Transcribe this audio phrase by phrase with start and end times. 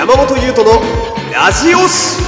[0.00, 0.80] 山本優斗の
[1.30, 2.22] ラジオシ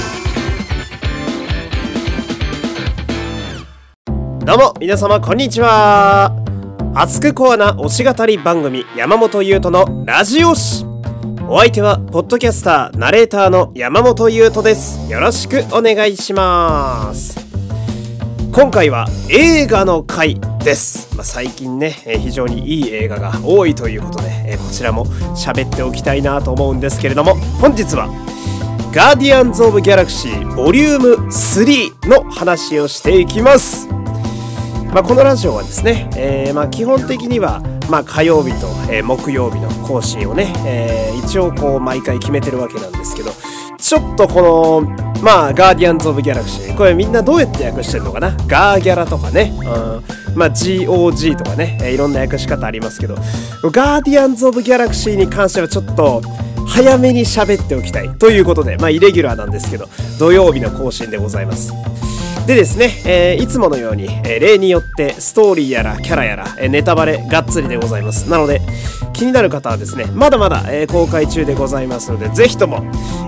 [4.45, 6.37] どうも皆様こんにちは。
[6.95, 10.85] 熱くコアな推し語り番組山本優斗のラジオ誌
[11.48, 15.11] お相手はポッドキャスターナレーターの山本優斗です。
[15.11, 17.52] よろしくお願いします。
[18.55, 21.91] 今回は映画の回です、まあ、最近ね
[22.21, 28.09] 非常にいい映画が多いということでこちらも喋っておきたいなと思うんですけれども本日は
[28.93, 33.89] ガーディアンズ・オブ・ギャラクシーボリューム3の話をしていきます。
[34.92, 43.31] まあ、このラジオはですね、えー、まあ基本的には、まあ、火曜日と、えー、木曜日の更新をね、えー、一応こう毎回決めてるわけなんですけど
[43.92, 44.41] ちょっとこ
[44.87, 46.77] のまあ、ガーディアンズ・オブ・ギャラクシー。
[46.78, 48.34] これみんなどうやって訳してるのかな？
[48.47, 49.53] ガーギャラとかね。
[49.55, 49.61] う
[50.33, 50.34] ん。
[50.34, 53.17] まあ、GOG とかね、えー、いろんな訳し方ありますけど、
[53.65, 56.23] ガーディアンズ・オブ・ギャラクシーに関してはちょっと、
[56.67, 58.09] 早めに喋っておきたい。
[58.17, 61.75] ということで、まあ、イレギュラーなんですけど、土曜日の更新でございます。
[62.47, 68.29] でですね、えー、いつものように、えー、例によってストーリーやらキャラやら、えー、ネタバレがっつりでございます。
[68.29, 68.61] なので、
[69.12, 72.83] 気になる方はですね、まだまだ、え公開中でございますので、ぜひとも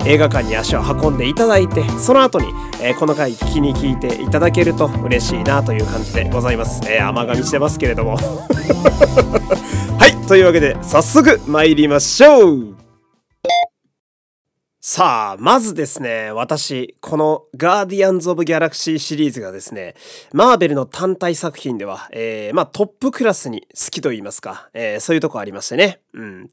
[0.05, 2.47] 映画館に足を運んでいただいて、その後に、
[2.81, 6.81] えこの回聞きに聞いていただけると嬉しいなという感じでございます。
[6.89, 8.17] え甘噛みしてますけれども。
[9.97, 12.74] はい、というわけで早速参りましょう
[14.87, 19.95] さあ、まずですね、私、このガーディアンズ・オブ・ギャラクシーシリーズがですね、
[20.31, 26.01] マーベルの単体作品では、えー、まあトップクラスに好きと言いますか、えー、そういうとこありましてね。
[26.15, 26.49] うん。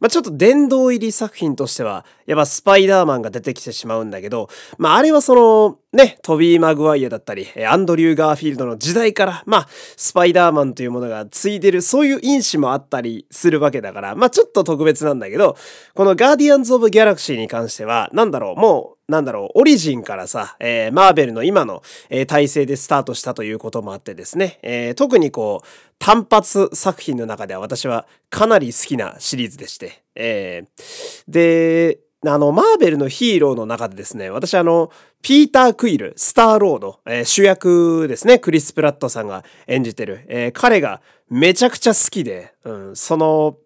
[0.00, 15.56] まあちょっと殿堂入り作品としては、やっぱスパイダーマンが出てきてしまうんだけど、まああれはその、ね、トビー・マグワイアだったり、アンドリュー・ガーフィールドの時代から、まあ、スパイダーマンというものがついてる、そういう因子もあったりするわけだから、まあちょっと特別なんだけど、
[15.94, 25.66] このガーディアンズ・オブ・ギャラクシーに関しては、なんだろう、もう、なんだろう、オリジンからさ、えー、マーベルの今の、えー、体制でスタートしたということもあってですね、えー、特にこう、
[25.98, 34.90] 単発作品の中では私はかなり好きなシリーズでして、えー、で、あの、マーベルのヒーローの中でですね、私あの、
[35.22, 43.58] ピーター・クイル、スターロード、えー、主役ですね、クリス・プラットさんが演じてる、えー、彼がめちゃくちゃ好きで、うん、その、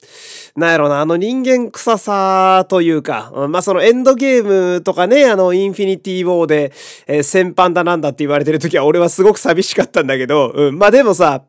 [0.56, 6.72] なんやろな、あの人間臭さというか、うん、まあ、そのエンドゲームとかね、あの、インフィニティ・ウォーで、
[7.06, 11.44] えー、戦犯だなんだって言われてる時は俺はすごく寂しかったんだけど、うん、まあ、でもさ、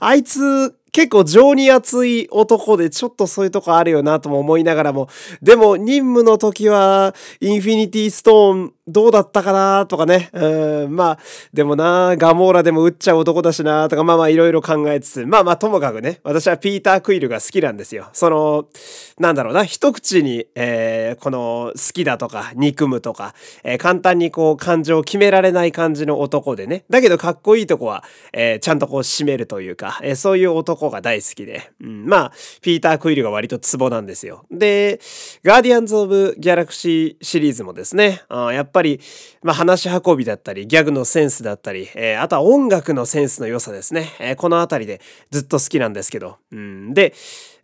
[0.00, 5.08] あいつ、結構情に熱い男でちょっとそういうとこあるよなとも思いながらも、
[5.40, 10.30] でも任務の時はインフィニティストーンどうだったかなとかね。
[10.32, 11.18] うん、まあ、
[11.52, 18.08] でもな、ガモーラでも撃っちゃう男だしなとか、まあまあいろいろ考えつつ、まあまあともかくね、私はピーター・クイルが好きなんですよ。
[18.12, 18.66] その、
[19.18, 26.84] なんだろうな、一口に、えー、この好きだとか、憎むとか、えー、簡単にこう感情を決められない感じの男でね。
[26.88, 31.70] だけどかっこいいとこは、えー、ちゃんとこう締めるというか、えー、そういう男が大好きで。
[31.82, 32.32] うん、まあ、
[32.62, 34.44] ピーター・クイルが割とツボなんですよ。
[34.50, 35.00] で、
[35.44, 39.00] ガーディアンズ・オブ・ギャラクシーシリーズもですね、あやっぱぱり、
[39.42, 44.08] まあ、話し運びだったり、ギャグのセンスだったり、えー、あとは音楽のセンスの良さですね。
[44.20, 45.00] えー、このあたりで
[45.30, 46.36] ずっと好きなんですけど。
[46.52, 47.14] うん、で、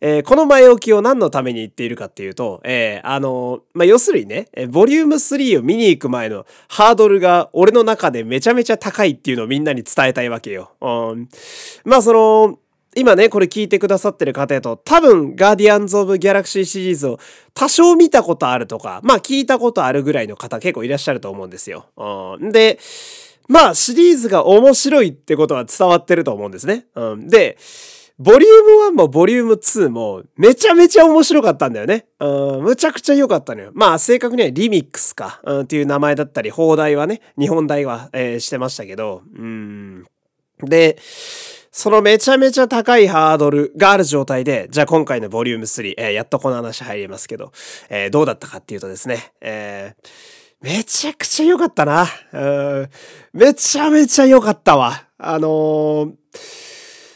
[0.00, 10.72] えー、この前置きを何のために言っているかっていうと、えー、あのまあ、要するにね、ボリューム3を見に行く前のハードルが俺の中でめちゃめちゃ高いっていうのをみんなに伝えたいわけよ。
[10.80, 11.28] うん、
[11.84, 12.58] まあ、その、
[12.96, 17.18] 今ね、これ聞いてくださってる方やと、多分、ガーディアンズ・オブ・ギャラクシーシリーズを
[17.52, 21.86] 多少見たことあるとか、まあ聞いたことあるぐらいの方結構いらっしゃると思うんですよ。
[21.96, 22.78] うん、で、
[23.48, 26.86] まあシリーズが面白いってことは伝わってると思うんですね。
[26.94, 27.58] うん、で、
[28.18, 32.06] ボリューム1もボリューム2もめちゃめちゃ面白かったんだよね。
[32.20, 33.72] うん、むちゃくちゃ良かったのよ。
[33.74, 40.04] まあ正確にはリミックスか、うん、っていう名前だったり、放題はね、日本題は、えー、してましたけど、うん。
[40.62, 40.96] で、
[41.76, 47.50] そのめちゃめちゃ高いハードルがある状態で、じゃあ今回のボリューム3、えー、やっとこの話入りますけど、
[47.88, 50.06] えー、どうだったかっていうとですね、えー、
[50.60, 52.06] めちゃくちゃ良かったな。
[53.32, 55.04] めちゃめちゃ良かったわ。
[55.18, 56.12] あの、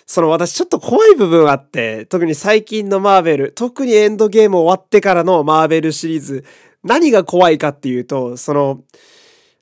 [0.06, 6.44] その私ちょっと怖い部分あって、特に最近のマーベル、特にエンドゲーム終わってからのマーベルシリーズ、
[6.82, 8.80] 何が怖いかっていうと、その、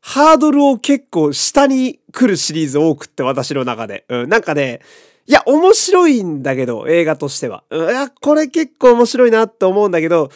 [0.07, 4.05] ハードルを結構下に来るシリーズ多くって私の中で。
[4.09, 4.81] うん、なんかね、
[5.27, 7.65] いや、面白いんだけど、映画としては。
[7.71, 10.31] うん、いや、これ結構面白いなって思うんだけど、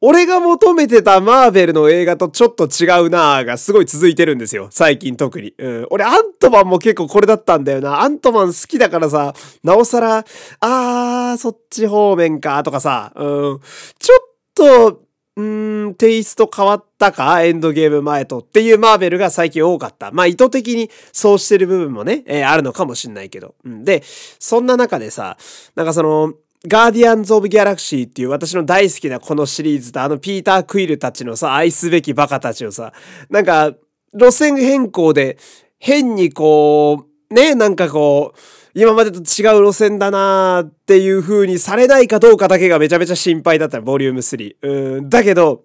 [0.00, 4.66] 俺が求めてたマーベルの映画とちょっと違うなーがすごい続いてるんですよ。
[4.72, 5.54] 最近特に。
[5.56, 5.86] うん。
[5.90, 8.00] 俺アントマンも結構これだったんだよな。
[8.00, 10.24] アントマン好きだからさ、なおさら、
[10.58, 13.24] あー、そっち方面かとかさ、う
[13.54, 13.60] ん。
[14.00, 15.05] ちょっと、
[15.36, 20.10] うーん、テイスト変わったかエンドゲーム前とっていうマーベルが最近多かった。
[20.10, 23.54] まあ意図的にそうしてる部分もね、えー、あるのかもしんないけど。
[23.64, 25.36] うん、で、そんな中でさ、
[25.74, 26.32] なんかその、
[26.66, 32.92] ガーディアンズ・オブ・ギャラクシーっていう私の大好きなこのシリーズとあのピーター・クイルたちのさ、愛すべきバカたちをさ、
[33.28, 33.74] なんか、
[34.14, 35.36] 路線変更で
[35.78, 38.38] 変にこう、ね、なんかこう、
[38.78, 44.56] 今までと違う路線だなーっていう風にされないかどうかだけがめちゃめちゃ心配だったボリューム3。
[44.60, 45.64] うん、だけど、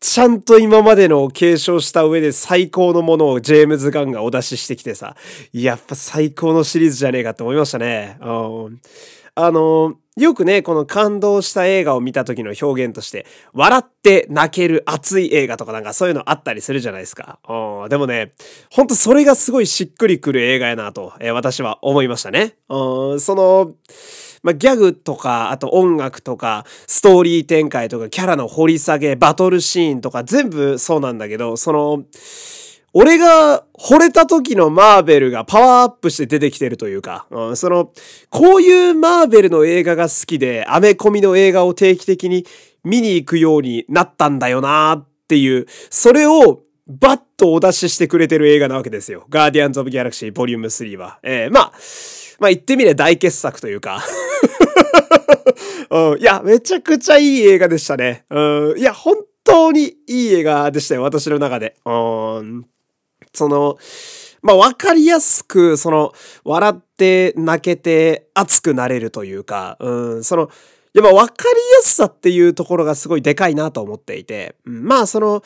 [0.00, 5.14] ちゃんと今までのを継承した上で最高のものをジェームズ・ガンがお出ししてきてさ、
[5.52, 8.18] やっぱ最高のシリーズじゃねえかって思いましたね。
[8.20, 8.80] うん、
[9.36, 17.38] あのよくね、この感動した映画を見た時の表現として、笑って泣ける熱い映画とかなんかそういうのあったりするじゃないですか。
[17.46, 18.32] うん、でもね、
[18.72, 22.56] ほんとそれがすごいしっくりくる映画やなと、えー、私は思いましたね。
[22.70, 23.74] うん、その、
[24.42, 32.04] まあ、ギャグとか、あと音楽とか、ストーリー展開とか、キャラの掘り下げ、バトルシーンとか全部そうなんだけど、その、
[32.98, 37.92] 俺が惚れた時のマーベルがパワーアップして出てきてるというか、うん、その、
[38.30, 42.46] こういうマーベルの映画が好きで、アメコミの映画を定期的に
[42.84, 49.26] 見に行くようになったんだよなっていう、それをバッとお出ししてくれてる映画なわけですよ。
[49.28, 51.18] ガーディアンズ・オブ・ギャラクシーボリューム3は。
[51.22, 51.72] えー、まあ、
[52.40, 54.02] まあ言ってみれば大傑作というか
[55.90, 56.18] うん。
[56.18, 58.24] いや、めちゃくちゃいい映画でしたね。
[58.30, 58.78] うん。
[58.78, 61.76] いや、本当にいい映画でしたよ、私の中で。
[61.84, 62.64] うん。
[63.36, 63.78] その、
[64.42, 66.12] まあ、わかりやすく、その、
[66.44, 70.50] 笑って泣けて熱くなれるというか、うん、その、
[70.94, 75.42] やっぱ分かりやすさっていうところがすごいでかいなと思っていて、うん、まあその、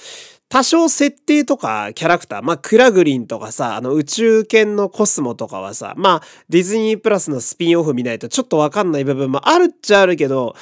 [0.48, 10.54] 多少設定とかキャラクター、まあクラグリンとかさ、あの宇宙犬のコスモとかはさ、まあディズニープラスのスピンオフ見ないとちょっとわかんない部分もあるっちゃあるけど、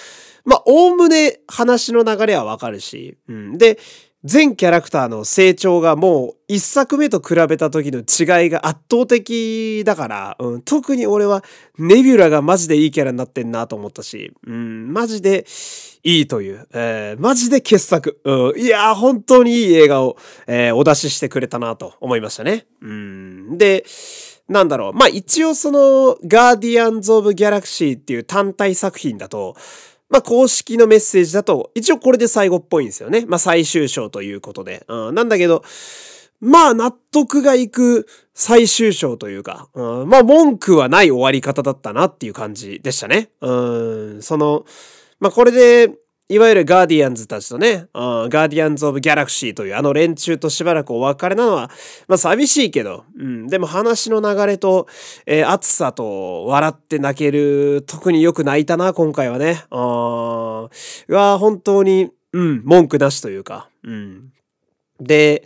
[0.45, 3.59] まあおおむね話の流れはわかるし、うん。
[3.59, 3.79] で、
[4.25, 11.45] 全キャラクターの成長がもう一作目と比べた時の違いが圧倒的だから、うん、特に俺は
[11.79, 15.47] ネビュラがマジでいいキャラになってんなと思ったし、うん、マジで
[16.03, 18.21] いいという、えー、マジで傑作。
[18.25, 20.17] うん、いやー、本当にいい映画を、
[20.47, 22.67] えー、お出ししてくれたなと思いましたね。
[22.81, 23.85] うん、で、
[24.49, 24.93] なんだろう。
[24.95, 29.55] まあ一応その、ガーディアンズ・オブ・ギャラクシーっていう単体作品だと、
[30.11, 33.25] まあ、公式のメッセージだと、一応これで最後っぽいんですよね。
[33.27, 34.85] まあ、最終章ということで。
[34.89, 35.63] うん、なんだけど、
[36.41, 43.31] まあ、納得がいく最終章というか、うん、まあ、文句はない終わり方だったなっていう感じでしたね。
[43.41, 43.53] う
[44.19, 44.65] ん、その、
[45.21, 45.91] まあ、これで、
[46.31, 51.71] いわゆるガーディアンズたちとね、ガーディアンズ・オブ・ギャラクシーというあの連中としばらくお別れなのは、
[52.07, 54.87] まあ寂しいけど、うん、でも話の流れと、
[55.25, 59.65] えー、熱さと笑って泣ける、特によく泣いたな、今回はね。
[59.71, 60.69] あ
[61.09, 64.33] は、本当に、うん、文句なしというか、うん。
[65.01, 65.45] で、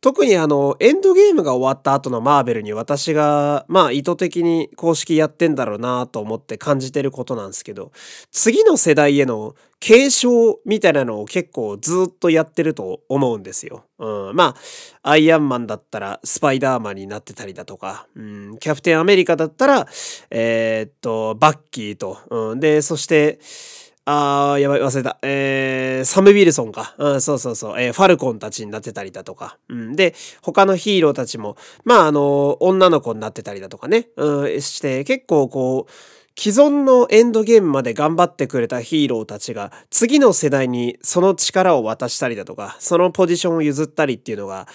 [0.00, 7.92] 特にあの、エンドゲームが終わった後のマーベルに私が、まあ意図的に公式やってんだろうなと思って感じてることなんですけど、
[8.30, 13.84] 次の世代への継承みたいなのを結構ずっとやってると思うんですよ。
[13.98, 14.54] うん、ま
[15.02, 19.86] あ、アイアンマンだったらスパイダーマンになってたりだとか、うん、キャプテンアメリカだったら、
[20.30, 23.38] えー、っと、バッキーと、うん、で、そして、
[24.06, 25.18] あー、やばい、忘れた。
[25.22, 26.94] えー、サム・ウィルソンか。
[26.98, 27.80] うん、そうそうそう。
[27.80, 29.58] えー、ファルコンたちになってたりだとか。
[29.68, 29.96] うん。
[29.96, 34.08] で、他のヒーローたちも、まあ、あの、女の子になってたりだとかね。
[34.16, 35.92] うん、して、結構こう、
[36.38, 44.66] 既存のエンドゲームまで頑張ってくれたヒーローたちが次の世代にその力を渡したりだとか、そのポジションを譲ったりっていうのが、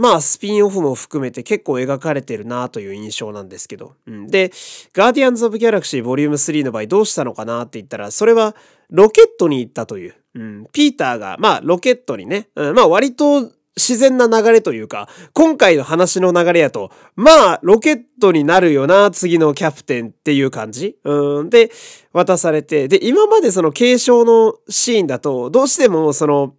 [0.00, 3.96] まあ、スピンオフも含めて結構描かれてるなという印象なんですけど。
[4.06, 4.50] うん、で、
[4.94, 8.56] ガーディアンズ・オブ・ギャラクシーボリューム3の場合どうしたのかなって言ったら、それは
[8.88, 10.14] ロケットに行ったという。
[10.36, 20.96] うん、ピーターが、まあ、ロケットにね、うん、まあ、割と自然な流れというか、今回の話の流れやと、まあ、ロケットになるよな、次のキャプテンっていう感じ。
[21.04, 21.50] うん。
[21.50, 21.70] で、
[22.14, 26.54] 渡されて、で、今までその継承のシーンだと、どうしてもその、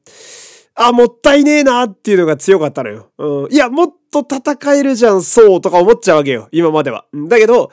[0.87, 3.09] あ、もったいねえなっていうのが強かったのよ。
[3.17, 3.51] うん。
[3.51, 6.49] いや、もっと戦えるじゃん、そうとか思っちゃうわけよ。
[6.51, 7.05] 今までは。
[7.13, 7.71] だけど、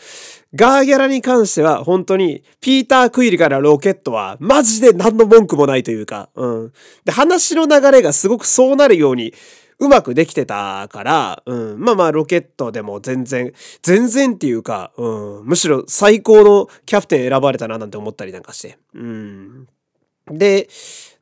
[0.55, 6.73] ガーギャラに関しては本当に、ピーター・クイルからロケットは、マジで何の文句もないというか、うん。
[7.05, 9.35] で、話の流れがすごくそうなるように、
[9.81, 11.81] うまくできてたから、うん。
[11.81, 15.45] まあまあ、ロケットでも全然、全然っていうか、うん。
[15.45, 18.79] むしろ最高のキャプテン選ばれたななんて思ったりなんかして。
[18.95, 19.69] うん。
[20.31, 20.69] で、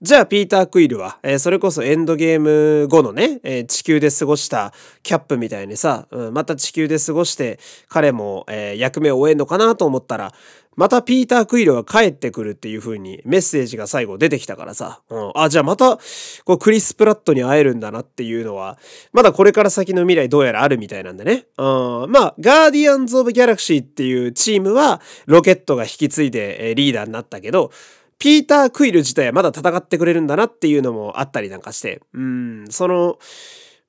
[0.03, 10.35] じゃあピーター・クイルは、えー、それこそエンドゲーム後のね、えー、地球で過ごしたキャップみたいにさ、うん、また地球で過ごして彼も、えー、役目を終えんのかなと思ったら、
[10.77, 15.97] またピーター・クイルが帰ってくるっていう風にメッセージが最後出てきたからさ、うん、あ、じゃあまた
[16.45, 18.79] こうクリス・プラットに会えるんだなっていうのは、
[19.15, 21.47] まだこれから先の未来どうやらあるみたいなんでね。
[21.57, 27.71] うん、まあ、ガーディアンズ・オブ・ギャラクシーっていうチームはロケットが引き継いでリーダーになったけど、
[28.19, 33.19] ピーター・クイル自体はまだ戦ってくれるんだなっていうのもあったりなんかして、うん、その、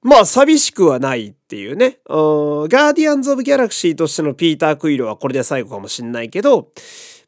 [0.04, 2.00] まあ寂しくはないっていうね。
[2.08, 6.70] ガーディアンズ・オブ・ギャラクシーとしてのピーター・クイルはこれで最後かもしんないけど、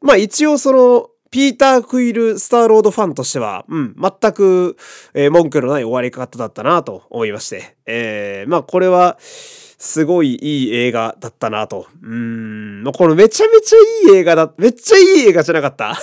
[0.00, 4.76] まあ一応その、ピーター・クイル・スターロードファンとしては、うん、全く、
[5.14, 7.76] えー、文句のない終わり方だったなと思いまして。
[7.86, 11.86] えー、まあこれは、すごいいい映画だったなと。
[12.02, 13.76] うん、このめちゃめちゃ
[14.12, 15.96] いい映画だ、めっちゃいい映画じゃなかった？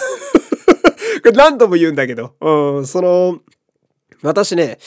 [1.22, 3.40] これ何度も言うんだけど、うん、その、
[4.24, 4.80] 私ね、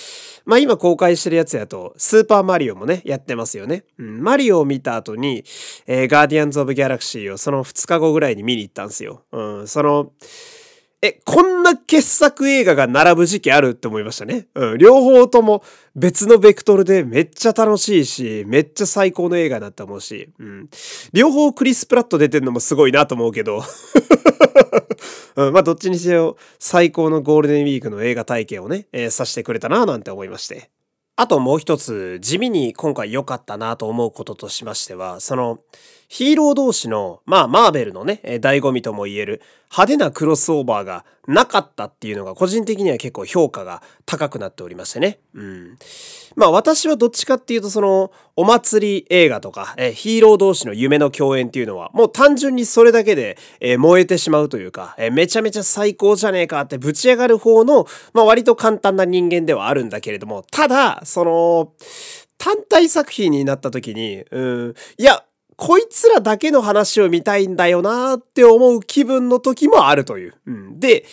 [0.45, 3.85] まあ今公開してるやつやと、スーパーマリオもね、やってますよね。
[3.99, 5.45] うん、マリオを見た後に、
[5.87, 9.23] えー、ガーディアンズ・オブ・ギャラクシーをその2日後ぐらいに見に行ったんですよ。
[9.33, 10.13] うん、その、
[11.02, 14.49] え、こんな傑作映画が並ぶ時期あるって思いましたね。
[14.54, 14.78] うん。
[14.78, 15.62] 両方とも
[15.97, 20.69] 別のベクトルでめっちゃ楽しいし、めっちゃ最高の映画だと思うし、うん。
[21.14, 23.62] 両方クリス・プラット出てんのもすごいなと思うけど。
[25.37, 30.71] うん、まあどっちにせよ最高のゴールデンウィークの映画体験をね、えー、させてくれたななんて思いまして。
[31.16, 35.61] あともう一つ地味に今回良かったなと思うこととしましては、その
[36.11, 45.21] ヒーロー同士の、まあマーベルのね、醍醐味とも言える派手なクロスオーバーがなかったっていうのが個人的には結構評価が高くなっておりましてね。
[45.35, 45.79] うん。
[46.35, 61.73] まあ私はどっちかっていうとそのお祭り映画とか、えヒーロー同士の夢の共演っていうのはもう単純にそれだけで、え燃えてしまうというか、えめちゃめちゃ最高じゃねえかってぶち上がる方の、まあ割と簡単な人間ではあるんだけれども、ただ、その、
[62.37, 65.23] 単体作品になった時に、うん、いや、
[65.61, 70.35] こいつらだけの話を見たいんだよなって思う気分の時もあるという。
[70.47, 71.05] うん、で、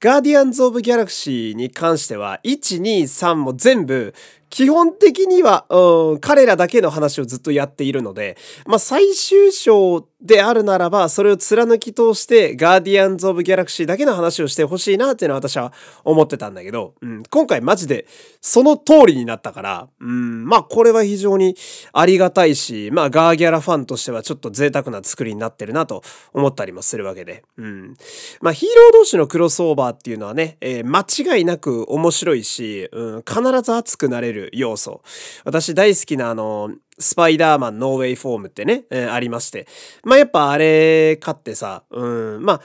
[0.00, 4.12] ガーディアンズ・オブ・ギャラクシーに関しては、1、2、3も全部
[4.52, 15.72] 基本的には、うん、彼らだけの話をずっとやっているので、まあ、最終章であるならば、それを貫き通して、ガーディアンズ・オブ・ギャラクシーだけの話をしてほしいなっていうのは私は
[16.04, 18.06] 思ってたんだけど、うん、今回マジで
[18.42, 21.56] その通りになったから、うん、まあ、これは非常に
[21.94, 26.02] ありがたいし、まあ、ガーギャラファンとしてはちょっと贅沢な作りになってるなと
[26.34, 27.96] 思ったりもするわけで、うん。
[28.42, 35.02] まあ、ヒーロー同士のクロスオーバーっていうのはね、えー、間違いなく面白いし、うん、必ず熱くなれる要素。
[35.44, 39.66] 私大好きなあの、スパイダーマンノーウェイフォームってね、えー、ありまして。
[40.04, 42.60] まあやっぱあれ買ってさ、うん、まあ、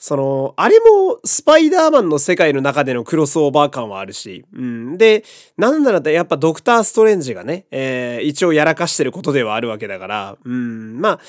[0.00, 4.96] その、あれもスパイダーマンの世界の中でのクロスオーバー感はあるし、うん。
[4.96, 5.24] で、
[5.58, 11.20] なんならやっぱドクターストレンジがね、えー、一応やらかしてることではあるわけだから、うん、まあ、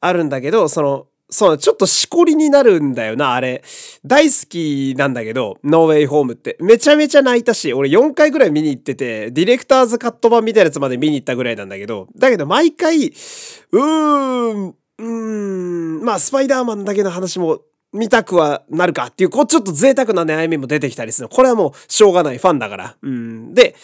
[0.00, 3.64] あるんだけど、その、そう、ちょっとしこりになるんだよな、あれ。
[4.04, 6.56] 大好きなんだけど、ノーウェイホームって。
[6.60, 17.60] めちゃめちゃ泣いたし、俺4回ぐらい見に行ってて、ディレクターズカット版みたいなやつまで見に行ったぐらいなんだけど、だけど毎回、うーん、うーん、まあ、スパイダーマンだけの話も
[17.92, 21.28] 見たくはなるかっていう、こうちょっと贅沢な悩みも出てきたりする。
[21.28, 22.96] これはもうしょうがないファンだから。
[23.02, 23.54] うん。
[23.54, 23.74] で、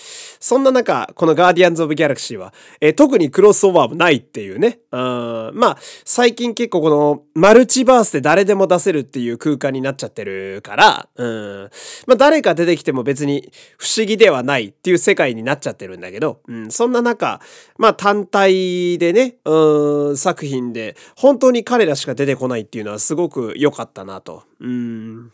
[0.43, 4.81] そんな中、このガーディアンズ・オブ・ギャラクシーは、えー、特にクロスオーバーもないっていうね。
[4.91, 4.97] う。
[4.97, 11.71] まあ、最近結構このマルチバースで誰でも出せるっていう空間になっちゃってるから、うん。
[12.09, 16.71] まあ、誰か出てきても別に不思議ではないっていう世界になっちゃってるんだけど、うん。
[16.73, 17.41] そんな中、
[17.79, 24.43] まあ、単体でね、うん、作品で、本当に彼らしか出てこないっていうのはすごく良かったったなと。
[24.61, 25.31] うん。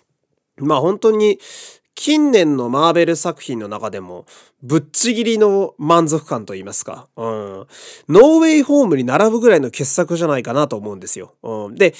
[0.58, 1.38] まあ本当に
[2.00, 4.24] 近年のマーベル作品の中でも
[4.62, 7.08] ぶっちぎりの満足感と言いますか。
[7.16, 7.26] うん。
[7.26, 11.34] ノーウェイホームに並ぶぐらいの傑作じゃないかなと思うんですよ。
[11.42, 11.74] うん。
[11.74, 11.94] で、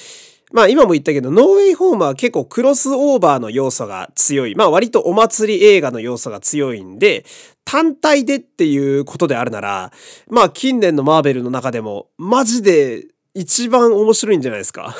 [0.53, 4.55] まあ今も言ったけど、ノーウェイホームは結構クロスオーバーの要素が強い。
[4.55, 7.25] まあ割とお祭り映画の要素が強いんで、
[7.65, 9.91] 単体でっていうことであるなら、
[10.29, 14.95] まあ近年のマーベルの中でも、マジで一番面白いんじゃないですか。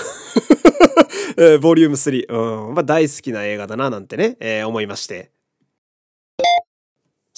[1.62, 2.68] ボリューム3。
[2.68, 2.74] うん。
[2.76, 5.32] まあ大好きな映画だななんてね、えー、思いまして。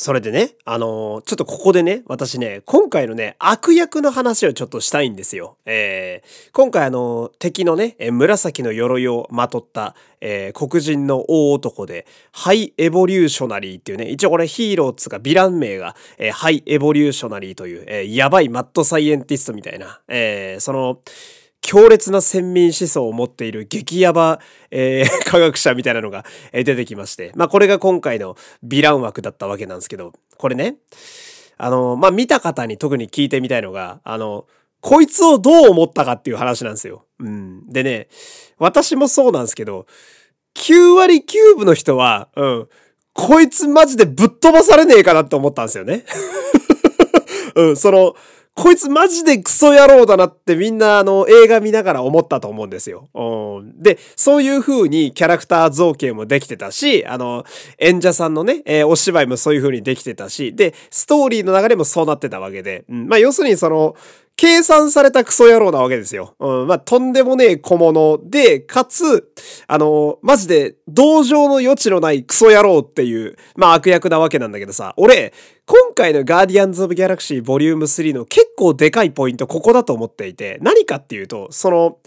[0.02, 5.58] それでね、あのー、ちょっとここでね、私ね、今回のね、悪役の話をちょっとしたいんですよ。
[5.64, 21.02] えー、今回あのー、敵のね、え紫の鎧をまとった、え、黒人の大男で、ハイエボリューショナリーっていうね、一応これヒーローつかヴィラン名が、え、ハイエボリューショナリーという、え、やばいマッドサイエンティストみたいな、え、その、
[21.62, 24.40] 強烈な先民思想を持っている激ヤバ、
[24.72, 30.78] えー、 科学者みたいなのが出てきまして、まあこれが今回のヴィラン枠だったわけなんですけど、これね、
[31.58, 34.48] あの、まあ見た方に特に聞いてみたいのが、あの、
[34.82, 37.06] こいつをどう思ったかっていう話なんですよ。
[37.20, 37.72] うん。
[37.72, 38.08] でね、
[38.58, 39.86] 私もそうなんですけど、
[40.56, 42.68] 9割9分の人は、うん、
[43.14, 46.04] こいつマジでぶっ飛ばされねえかなって思ったんですよね。
[47.56, 48.16] うん、その、
[48.62, 53.10] こいつマジでクソ野郎だなってみんなあの映画見ながら思ったと思うんですよ。
[53.16, 57.44] うん、で、そういう風にキャラクター造形もできてたし、あの、
[57.80, 63.96] 演者さんのね、えー、お芝居もそういう風にできてたし、で、ストーリーの流れもそうなってたわけで、うん、まあ要するにその、
[64.42, 66.36] 計算されたクソ野郎なわけですよ。
[66.40, 69.32] うん、まあ、とんでもねえ小物で、かつ、
[69.68, 75.32] あの、マジで同情の余地のないクソ野郎っていう、まあ悪役なわけなんだけどさ、俺、
[75.68, 82.00] 今回のガーディアンズ・オブ・ギャラクシーボリューム3の結構でかいポイントここだと思っていて、何かっていうと、その、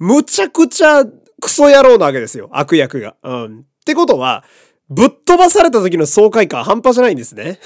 [0.00, 3.14] むちゃくちゃクソ野郎なわけですよ、悪役が。
[3.22, 3.60] うん。
[3.60, 4.42] ってことは、
[4.90, 7.60] ぶっ飛ばされた時の爽快感半端じゃないんですね。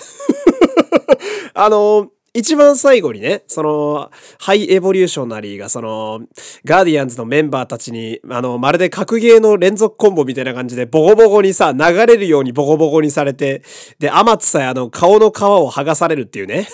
[1.54, 6.20] あの、一番最後にね、その、ハイエボリューショナリーが、その、
[6.64, 13.62] ガーディアンズのメンバーたちに、あの、まるで格ゲーの連続コンボみたいな感じで、ボコボコにさ、流れるようにボコボコにされて、
[13.98, 16.68] で、アマツさえあの、顔の皮を剥がされるっていうね。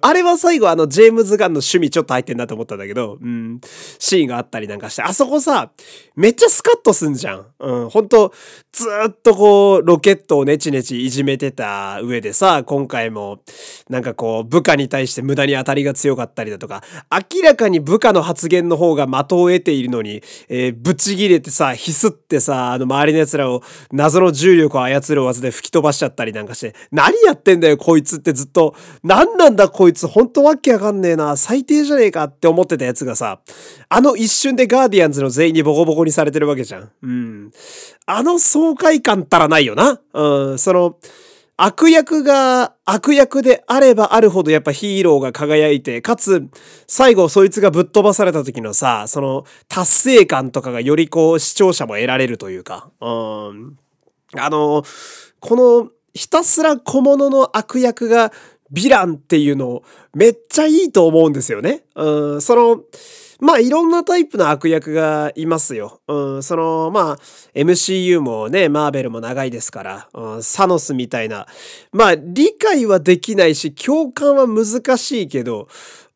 [0.00, 3.60] あれは最後あの、ジェームズ・ガンの趣味ちょっと入ってんなと思ったんだけど、うん、
[3.98, 5.70] シーンがあったりなんかして、あそこさ、
[6.14, 7.46] めっちゃスカッとすんじゃん。
[7.58, 8.32] うん、ほんと、
[8.72, 13.40] ずっとこう、ロケットをネチネチいじめてた上でさ、今回も、
[13.88, 33.40] なんかこう、部下に対して無駄に当たりが強かったりだとか、明らかに部下の発言の方が的を得ているのに、えー、ぶち切れてさ、ひすってさ、あの周りの奴らを謎の重力を操る技で吹き飛ばしちゃったりなんかして、何やってんだよこいつってずっと、何なんだこいつ、ほんとわけわかんねえな、最低じゃねえかって思ってたやつがさ、
[33.88, 36.90] あの一瞬でガーディアンズの全員にボコボコにされてるわけじゃん。
[37.02, 37.50] うん。
[38.06, 40.00] あの爽快感ったらないよな。
[40.12, 40.98] うん、その、
[41.58, 46.48] 悪役が悪役であればあるほどやっぱヒーローが輝いて、かつ
[46.86, 53.06] 最後そいつがぶっ飛ばされた時のさ、その達成感とかがよりこう視聴者も得られるというか、う
[53.54, 53.78] ん。
[54.38, 54.82] あの、
[55.40, 58.32] このひたすら小物の悪役が
[58.72, 59.82] ヴィランっていうの
[60.14, 61.84] めっちゃいいと思うんですよね。
[61.94, 62.82] うん、その、
[63.38, 66.00] まあいろんなタイプの悪役がいますよ。
[66.08, 67.18] うん、そのまあ
[67.54, 71.46] MCU もね、マーベルも長いですから、うん、サノスみたいな、
[71.92, 75.68] まあ理解はできないし共感は難しいけど、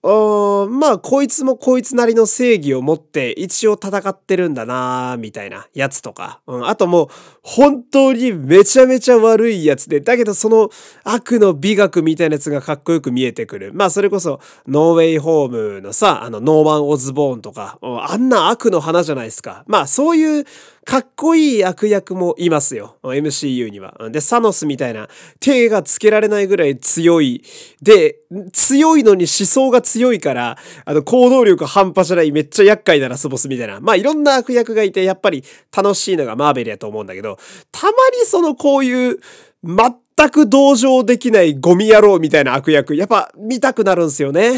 [0.02, 6.40] まあ、こいつもこいつなりの正義を持って一応戦ってるんだなーみたいなやつとか。
[6.46, 7.08] うん、あともう、
[7.42, 10.70] 本当にめちゃめちゃ悪いやつで、だけどその
[11.04, 13.72] 悪の美学みたいなやつがかっこよく見えてくる。
[13.74, 19.64] まあ、それこそ、ノーウェイホームのさ、あの、ノーマン・オズボーンとか、あんな悪の花じゃないですか。
[19.66, 20.44] まあ、そういう
[20.84, 22.96] かっこいい悪役もいますよ。
[23.02, 23.94] MCU には。
[24.10, 27.42] で、サノスみたいな手がつけられないぐらい強い。
[27.82, 28.16] で、
[28.52, 33.80] 強いのに思想が強いから、あの、行動力半端じゃないめっちゃ厄介なラスボスみたいな。
[33.80, 35.44] まあ、いろんな悪役がいて、やっぱり
[35.76, 37.38] 楽しいのがマーベルやと思うんだけど、
[37.70, 39.20] たまにそのこういう、
[39.62, 44.52] 全く同情できないゴミ野郎みたいな悪役、やっぱ見たくなるんすよね。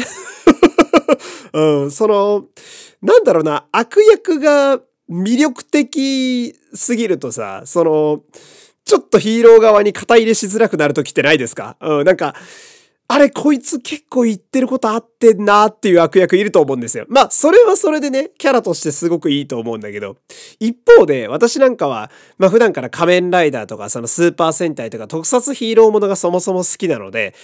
[1.53, 2.45] うん、その、
[3.01, 4.79] なんだろうな、悪役が
[5.09, 8.21] 魅力的すぎるとさ、その、
[8.85, 11.77] ちょっとヒーロー側に肩入れしづらくなる時ってないですか？
[11.79, 12.35] うん、なんか、
[13.09, 17.05] あれ、こいつ結構言ってることあってんなっていう悪役いると思うんですよ。
[17.09, 20.17] まあ、それはそれでね、キャラとしてすごくいいと思うんだけど、
[20.59, 27.35] 一方で、私なんかは、まあ普段から仮面ライダーとか、そのスーパー戦隊とか特撮ヒーローものがそもそも好きなので、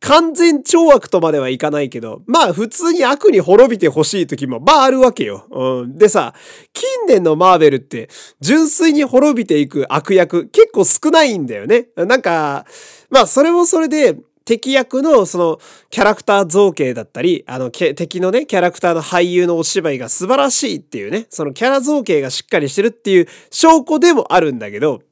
[0.00, 5.46] 完全懲悪とまではいかないけど、まあ普通に悪に滅びてほしい時も、まああるわけよ。
[5.50, 5.98] うん。
[5.98, 6.34] でさ、
[6.72, 8.08] 近年のマーベルって
[8.40, 11.88] 純粋に滅びていく悪役結構少ないんだよね。
[11.96, 12.66] なんか、
[13.10, 15.58] まあそれもそれで、敵役のその
[15.90, 25.02] キャラクター造形だったり、あの敵のね、キャラクターの俳優のお芝居が素晴らしいっていうね、そのキャラ造形がしっかりしてるっていう証拠でもあるんだけど、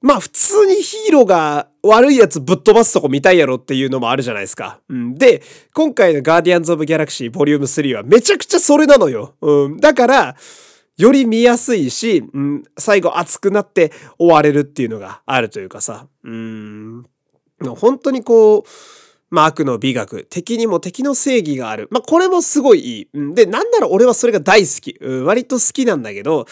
[0.00, 4.80] まあ普通にヒーローが悪いやつぶっ飛ばすとこ見たいやろっていうのもあるじゃないですか。
[4.88, 5.42] うん、で、
[5.74, 9.34] 今回のガーディアンズ・オブ・ギャラクシーボリューム3はめちゃくちゃそれなのよ。
[9.40, 10.36] うん、だから、
[10.96, 16.06] より見やすいし、うん、最後熱くなって終われるっていうのがあるというかさ。
[16.24, 17.04] うん、
[17.60, 18.62] 本当にこう、
[19.28, 21.88] まあ悪の美学、敵にも敵の正義がある。
[21.90, 23.34] まあこれもすごいいい。
[23.34, 24.98] で、なんなら俺はそれが大好き。
[25.24, 26.46] 割と好きなんだけど、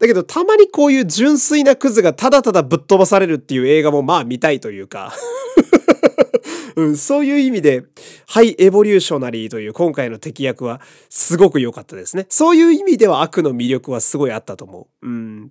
[0.00, 5.12] だけどたまにこういう純粋なクズがただただぶっ飛ばされるっていう映画もまあ見たいというか
[6.76, 7.84] うん、そういう意味で、
[8.26, 12.26] ハイエボリューショナリーという今回の敵役はすごく良かったですね。
[12.28, 15.06] そういう意味では悪の魅力はすごいあったと思う。
[15.06, 15.50] うん。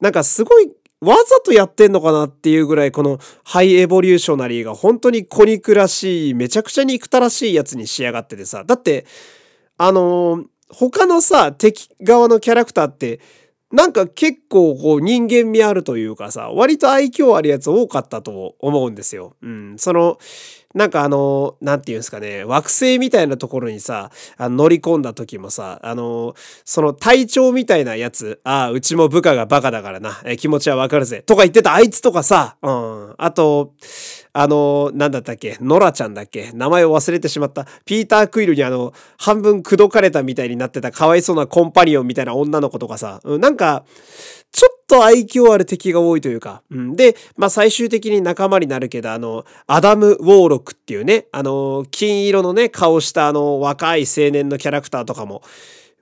[0.00, 8.64] なんかすごいわざとやってんのかなっていうぐらいこのハイエボリューショナリーが本当に小肉らしい、めちゃくちゃ憎たらしいやつに仕上がっててさ。
[8.64, 9.06] だって、
[9.76, 13.18] あのー、他のさ、敵側のキャラクターって、
[13.72, 19.36] なんか結構こう人間味あるというかさ、割と愛嬌あるやつ多かったと思うんですよ。
[19.42, 19.74] うん。
[19.78, 20.18] その、
[20.72, 33.14] なんかあの、なんていうんですかね、惑星みたいなところにさ、あ乗り込んだ時もさ、あの、その隊長みたいなやつ、ああ、うちも部下がバカだからな、え気持ちはわかるぜ、とか言ってたあいつとかさ、うん。
[33.18, 33.72] あと、
[34.32, 37.66] あの、なんだったっけ、ノラちゃんだっけ、名前を忘れてしまった。
[37.84, 43.84] ピーター・クイルにあの、半分口説かれたみたいになってたかわいそうなコンパニオンみたいな女の子とかさ、うん、なんか、
[44.52, 55.42] ちょっと愛嬌ある敵が多いというか、うん、で、まあ最終的に仲間になるけど、あの、アダム・ウォーロックっていうね、あの、金色のね、顔したあの、若い青年のキャラクターとかも、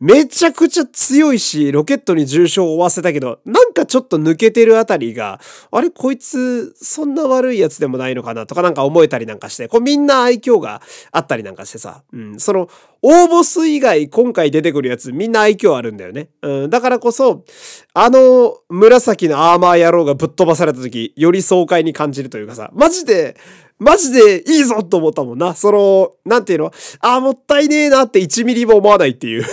[0.00, 8.46] めちゃくちゃ強いし、ロケットに重傷を負わせたけど、なんかちょっと抜けてるあたりが、あれこいつ、そんな悪いやつでもないのかな？
[8.46, 12.68] とかなんか思えたりなんかして、こうみんな愛嬌があったりなんかしてさ、うん、その、
[13.02, 16.30] 大ボス以外今回出てくるやつみんな愛嬌あるんだよね。
[16.42, 17.44] うん、だからこそ、
[17.94, 23.36] あの紫のアーマー野郎がぶっ飛ばされた時、より爽快に感じるというかさ、マジで、
[23.80, 25.54] マジでいいぞと思ったもんな。
[25.54, 26.72] その、なんていうの？
[27.00, 29.44] ああ、もったいねえなって1ミリも思わないっていう。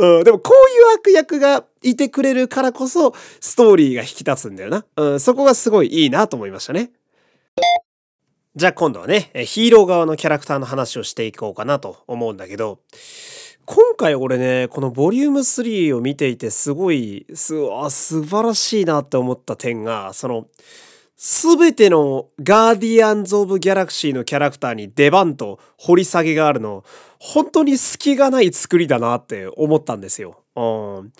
[0.00, 4.86] うん、でもこういう悪役がいてくれるからこそ、ストーリーが引き立つんだよな。
[4.96, 6.90] うん、そこがすごいいいなと思いましたね。
[8.56, 12.78] じゃあ今度はね、ヒーロー側のキャラクターの話をしていこうかなと思うんだけど、
[13.66, 20.46] 今回俺ね、このボリューム3を見ていてすごい、す、あ、素晴らしいなって思った点が、その、
[21.22, 26.82] すべてのガーディアンズ・オブ・ギャラクシーのキャラクターに出番と掘り下げがあるの、
[27.18, 30.42] 本当に隙がない作りだなって思ったんですよ。
[30.56, 31.12] うん。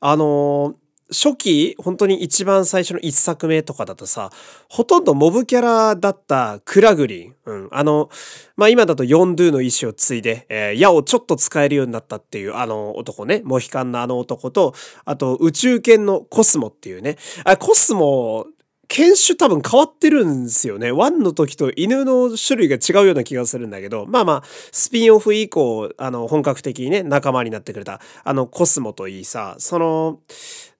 [0.00, 0.74] あのー
[1.10, 4.30] 初期、本当に一番最初の一作目とかだとさ、
[4.68, 7.34] ほとんどモブキャラだったクラグリン。
[7.46, 7.68] うん。
[7.72, 8.10] あの、
[8.56, 13.40] まあ、今だとヨンドゥの意志を継いで、えー、矢をちょっと使えるようになったっていうあの男ね。
[13.42, 14.74] モヒカンのあの男と、
[15.06, 17.16] あと宇宙犬のコスモっていうね。
[17.44, 18.46] あ、コスモ
[18.88, 20.92] 犬種多分変わってるんですよね。
[20.92, 30.20] ワンの時と犬の種類が違うような気がするんだけど、まあまあ、スピンオフ以降、あの、本格的にね、仲間になってくれた、あの、コスモといいさ、その、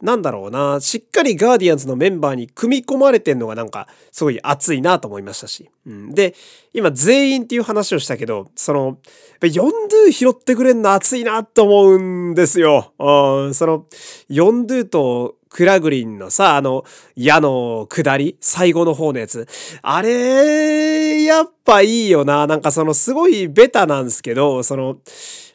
[0.00, 5.68] なんだろうな、しっかりガーディアンズのメンバーに組み込まれてんのがなんか、すごい熱いなと思いましたし。
[5.86, 6.34] うん、で、
[6.72, 8.98] 今、全員っていう話をしたけど、その、
[9.42, 11.98] ヨンドゥ拾ってくれんの熱いなと思う
[12.30, 12.94] んですよ。
[12.98, 13.86] うん、その、
[14.28, 16.84] ヨンドゥとクラグリンのさ、あの、
[17.16, 19.46] 矢の下り最後の方のやつ。
[19.82, 22.46] あれ、やっぱいいよな。
[22.46, 24.98] なんかそのすごいベタなんですけど、その、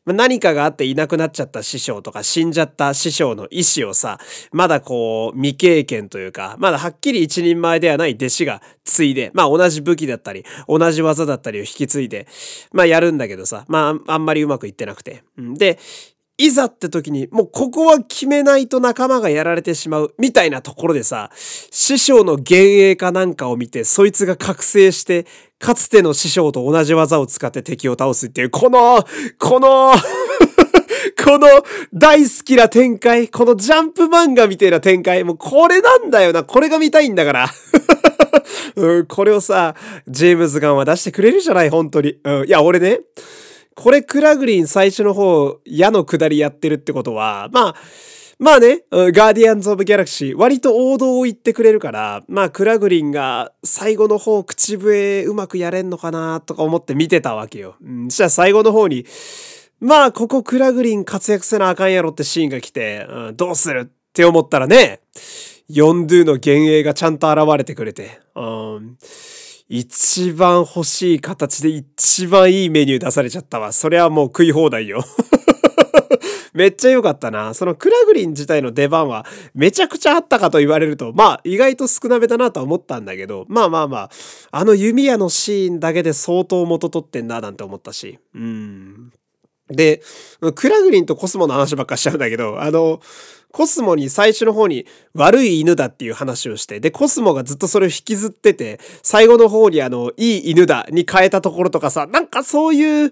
[0.06, 4.19] 何かがあっていなくなっちゃった師匠とか死んじゃった師匠の意志をさ、
[4.51, 12.27] まだこう未経験というか、まだはっきり一人前ではない弟子が継いで、まあ同じ武器だったり、同じ技だったりを引き継いで、
[12.73, 15.23] まあやるんだけどさ、まああんまりうまくいってなくて。
[15.38, 15.79] で、
[16.38, 25.28] いざって時に、もうここは決めないと仲間がやられてしまう、みたいなところでさ、師匠の幻影かなんかを見て、そいつが覚醒して、
[25.60, 29.06] かつての師匠と同じ技を使って敵を倒すっていう、この、
[29.38, 29.93] この
[31.24, 31.48] この
[31.93, 37.50] 大好きな展開、このジャンプ漫画みたいな展開、もうこれなんだよな、これが見たいんだから。
[38.76, 39.76] うん、これをさ、
[40.08, 42.17] ジェームズ・ガンは出してくれるじゃない、本当に。
[42.24, 43.02] うん、いや、俺ね、
[43.75, 47.75] これクラグリン最初の方、矢の下りやってるってことは、まあ、
[48.39, 57.75] まあね、ガーディアンズ・オブ・ギャラクシー、割と王道を言ってくれるから、まあ、クラグリンが最後の方、口笛うまくやれんのかなとか思って見てたわけよ。
[57.83, 59.05] うん、そしたら最後の方に、
[59.79, 65.01] まあ、ここクラグリン活躍せなあかんやろってシーンが来て、うん、どうするって思ったらね、
[65.69, 68.97] ヨンドゥの幻影がちゃんと現れてくれて、うん
[69.69, 73.71] 一番欲しい形で一番いいメニュー出されちゃったわ。
[73.71, 75.04] それはもう食い放題よ。
[76.54, 77.54] めっちゃ良かったな。
[77.54, 84.10] そのクラグリン自体の出番はめちゃくちゃあったかと言われると、まあ意外と少なめだなと思ったんだけど、まあまあまあ、
[84.52, 88.19] あの弓矢のシーンだけで相当元取ってんななんて思ったし。
[88.36, 89.12] うん。
[89.69, 90.02] で、
[90.56, 92.99] クラグリンとコスモの話ばっかしちゃうんだけど、あの、
[93.54, 103.12] コスモに最初の方に悪い犬だっていう話をして、で、コスモがずっとそれを引きずってて、最後の方にあの、いい犬だに変えたところとかさ、なんかそういう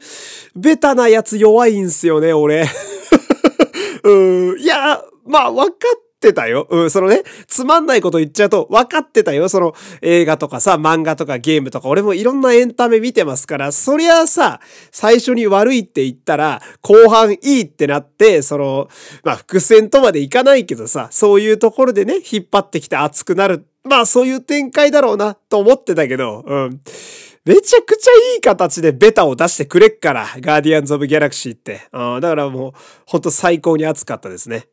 [0.55, 2.67] ベタなやつ弱いんすよね、俺。
[4.03, 6.67] うん、いや、まあわかっってたよ。
[6.69, 9.49] うん、そのね、つまんないこと言っちゃうと分かってたよ。
[9.49, 18.87] その映画とかさ、漫画とかゲームとか、俺もいろんなエンタメ見てますから、そりゃあさ、最初に悪いって言ったら、後半いいってなって、その、
[19.23, 23.65] まあ伏線とまでいかないけどさ、そういうところでね、引っ張ってきて熱くなる。
[23.83, 26.81] まあそういう展開だろうな、と思ってたけど、うん。
[27.43, 31.87] めちゃくちゃいい形でベタを出してくれっから、ガーディアンズ・オブ・ギャラクシーって。
[31.91, 32.73] うん、だからもう、
[33.07, 34.67] ほんと最高に熱かったですね。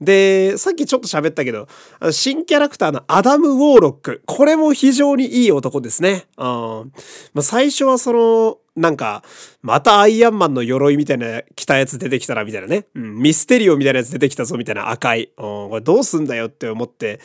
[0.00, 1.68] で、さっきちょっと喋ったけど、
[2.10, 4.22] 新キャラクターのアダム・ウォーロック。
[4.26, 6.26] これも非常にいい男ですね。
[6.36, 6.90] うん、ま
[7.36, 9.22] あ、最初はその、なんか、
[9.62, 12.86] またアイアンマンの鎧みたいな着たやつ出てきたらみたいなね。
[12.94, 15.30] うん、ミステリオみたいなやつ出てきたぞみたいな赤い。
[15.38, 17.20] うん、これどうすんだよって思って、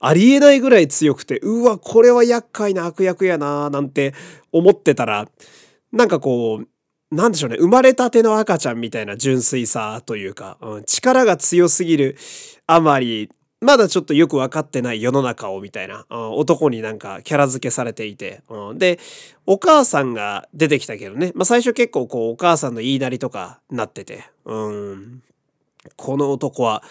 [0.00, 4.14] ありえないぐらい強くて、うわ、これは厄介な悪役やななんて
[4.50, 5.28] 思ってたら、
[5.92, 12.16] なんかこう、なんでしょうね、生まれたての赤ちゃんみたいな純粋さというか、うん、力が強すぎる
[12.66, 13.30] あまり、
[13.64, 18.98] まだちょっとよく分かってない世の中をみたいな、うん、男になんかキャラ付けされていて、うん、で、
[19.46, 25.22] お母さんが出てきたけどね、まあ最初結構こうお母さんの言いなりとかなってて、うん、
[25.96, 26.82] この男は、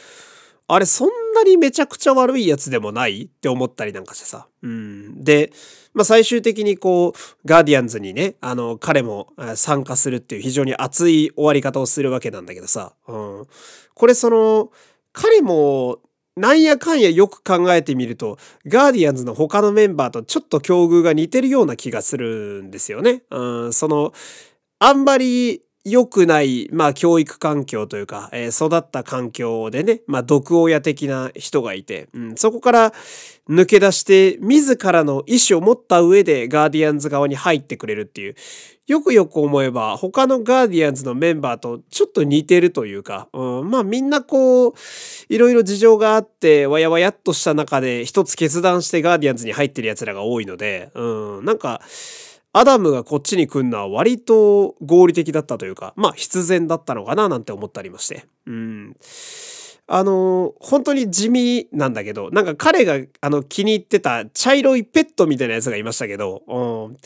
[0.68, 4.48] あれそんなにめちゃくちゃ悪いやつでもないって思ったりなんかしてさ。
[4.64, 5.52] うん、で、
[5.94, 12.94] まあ最終的にこう、ガーディアンズにね、あの、彼も参加するっていう非常に熱い終わり方をするわけなんだけどさ。
[13.08, 13.48] うん、
[13.94, 14.72] これその、
[15.12, 16.00] 彼も
[16.36, 23.24] なんやかんやよく考えてみると、ガーディアンズの他のメンバーとちょっと境遇が似てるような気がするんですよね。
[23.30, 24.14] うん、その、
[24.80, 32.94] あんまり良くない、まあ教育環境というか、えー、育った環境でね、まあ毒親的な人がいて、うん、そこから
[33.50, 38.36] 抜け出して自らの意思を持った上でガーディアンズ側に入ってくれるっていう、
[38.88, 44.74] よくよく思えば他のガーディアンズのメンバーとちょっと似てるというか、うん、まあみんなこう、
[45.28, 51.82] いろいろ事情があってわやわやっとした中で一つ決断してガーディアンズに入ってる奴らが多いので、うん、なんか、
[52.54, 58.26] アダムがこっちに来るのは割と合理的だったというか、まあ必然だったのかななんて思ったりまして。
[58.46, 58.96] うん。
[59.88, 66.98] あの、本当に地味なんだけど、なんか彼があの気に入ってた茶色いペットみたいなやつがいましたけど、うん、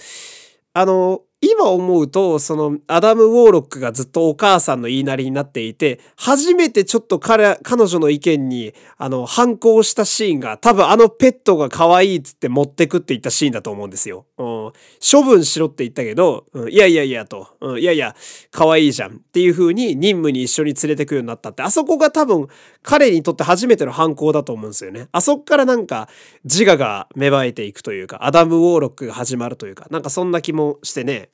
[0.73, 14.25] あの、今思うと、その、アダム・ウォーロックがずっとお母さんの言いなりになっていて、初めてちょっと彼、彼女の意見に、あの、反抗したシーンが、多分あのペットが可愛いっつって持ってくって言ったシーンだと思うんですよ。
[14.39, 14.71] うん。
[14.99, 18.15] 処分しろって言ったけど、うん、いやいやいやと、うん、いやいや、
[18.49, 22.47] 可愛いじゃんっていう風に任務に一緒に連れてくようになったって、あそこが多分
[22.81, 25.07] 彼にとって初めての反抗だと思うんですよね。
[25.11, 26.09] あそこからなんか
[26.45, 31.26] 自我が芽生えていくというか、アダム・ウォーロックが始まるというか、なんかそんな気もしてね、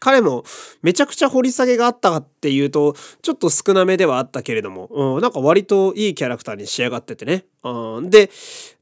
[0.00, 0.44] 彼も
[0.82, 7.44] めちゃくちゃ掘り下げがあったかっていうと、ちょっと少なめではあったけれども、うん、なんか割といいキャラクターに仕上がっててね。
[7.64, 8.30] うん、で、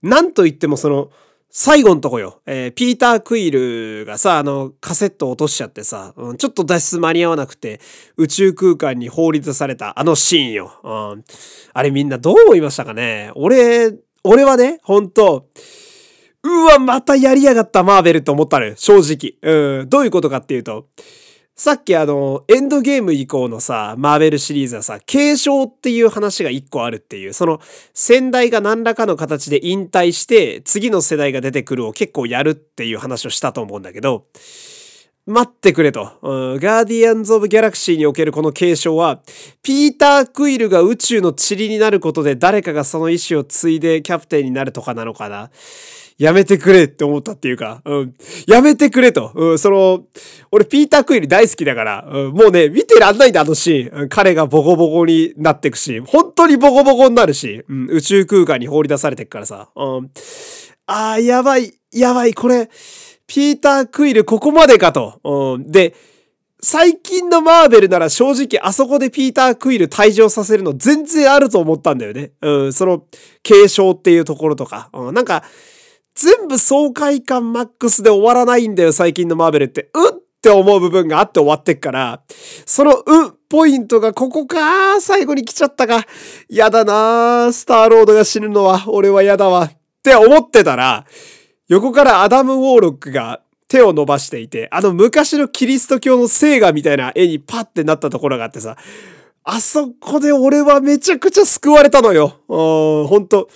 [0.02, 1.10] なんといってもその、
[1.50, 2.42] 最後のとこよ。
[2.44, 7.80] えー、ピーター・クイルがさ、あの、カセット落としちゃってさ、うん、ちょっと脱出間に合わなくて、
[8.16, 10.72] 宇宙空間に放り出されたあのシーンよ。
[10.84, 11.24] うん、
[11.72, 15.46] あれみんなどう思いましたかね俺、俺はね、本当
[16.44, 19.80] うわ、またやりやがったマーベルと思ったね、正直。
[19.80, 20.86] うん、どういうことかっていうと、
[21.58, 27.60] さっきあの、エンドゲーム以降のさ、マーベルシリーズはさ、継承っていう話が一個あるっていう、その、
[27.92, 34.26] 先代が何らかの形で引退して、次の世代が出てくるを結構やるっていう話をしたと思うんだけど、
[35.28, 36.10] 待ってくれと。
[36.22, 39.20] うん、ガーディアンズ・オブ・ギャラクシーにおけるこの継承は、
[39.62, 45.50] ピーター・クイルが宇宙の塵になることで誰かがその意志を継いでキャプテンになるとかなのかな。
[46.18, 48.14] やめてくれって思ったっていうか、うん、
[48.48, 49.30] やめてくれと。
[49.34, 50.04] うん、その、
[50.50, 54.08] 俺ピーター・クイル大好きだから、うん、もうね、見てらんないんだ、あのシーン。
[54.08, 59.68] 彼がボコボコになってくし、本当にボコボコになるし、うん、宇宙空間に放り出されてくからさ。
[59.76, 60.10] うん、
[60.86, 62.68] あー、やばい、やばい、これ、
[63.28, 65.58] ピーター・クイルここまでかと。
[65.60, 65.94] で、
[66.60, 72.32] 最近のマーベルなら正直あそこでピーター・クイル退場させるの全然あると思ったんだよね。
[72.40, 73.04] うん、その
[73.44, 74.90] 継承っていうところとか。
[74.92, 75.44] うん、なんか、
[76.14, 79.90] 全部爽快感マックスで終わらないんだよ、最近のマーベルって。
[79.94, 82.22] うって思う部分があって終わってっから、
[82.64, 83.04] そのう
[83.48, 86.06] ポイントがここか最後に来ちゃったか。
[86.48, 89.64] やだなスターロードが死ぬのは、俺はやだわ。
[89.64, 89.70] っ
[90.02, 91.06] て思ってたら、
[91.68, 98.76] 横からアダム・ウォーロックが手を伸ばしていて、あの昔のキリスト教の聖画みたいな絵にパッてなったところがあってさ、
[99.44, 102.40] あそこで俺はめちゃくちゃ救われたのよ。
[102.48, 103.48] うん、ほんと。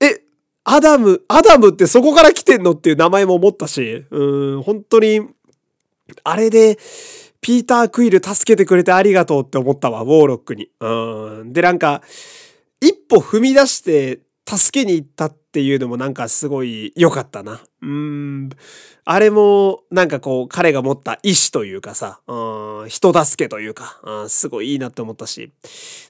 [0.00, 0.22] え
[0.64, 5.28] アダム、アダムってそこから来てんのっていう名前も思ったし、うん、本当に、
[6.24, 6.78] あれで、
[7.42, 10.68] ピーター・クイル助けてくれてありがとうって思ったわ、ウォーロックに。
[10.80, 11.52] うん。
[11.52, 12.02] で、なんか、
[12.80, 14.20] 一歩踏み出して
[14.58, 17.60] 助けに行ったっていうのもなんかすごい良かったな。
[17.82, 18.50] うん。
[19.04, 25.52] あれもなんかこう彼が持った意志というかさ、うん、人助けというか、うん、すごいいいなって思ったし。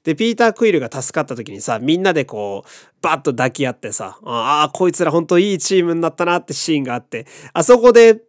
[0.04, 2.68] で、ピーター・クイルが助かった時にさ、みんなでこう、
[3.02, 8.22] バッと抱き合ってさ、ああ、こいつら本当いいチームになったなってシーンがあって、あそこで、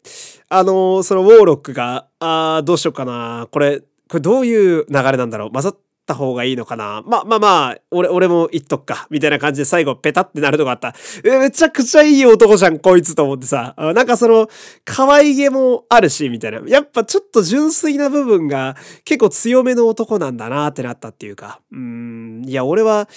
[0.50, 9.08] あのー、そのウォーロックが、ああ、どうしようかな、これ、これどういう流れなんだろう混ざった方がいいのかなまあ、まあまあ、俺、俺も言っとくか。
[9.10, 10.94] みたいな感じで最後ペタってなるとこあった。
[11.24, 13.76] え、めちゃくちゃいい男じゃん、こいつと思ってさ。
[13.78, 14.48] なんかその、
[14.84, 16.62] 可愛げもあるし、みたいな。
[16.68, 21.62] やっぱちょっと純粋な部分が結構強めの男なんだなってなったっていうか。
[21.72, 22.44] うん。
[22.46, 23.08] いや、俺は、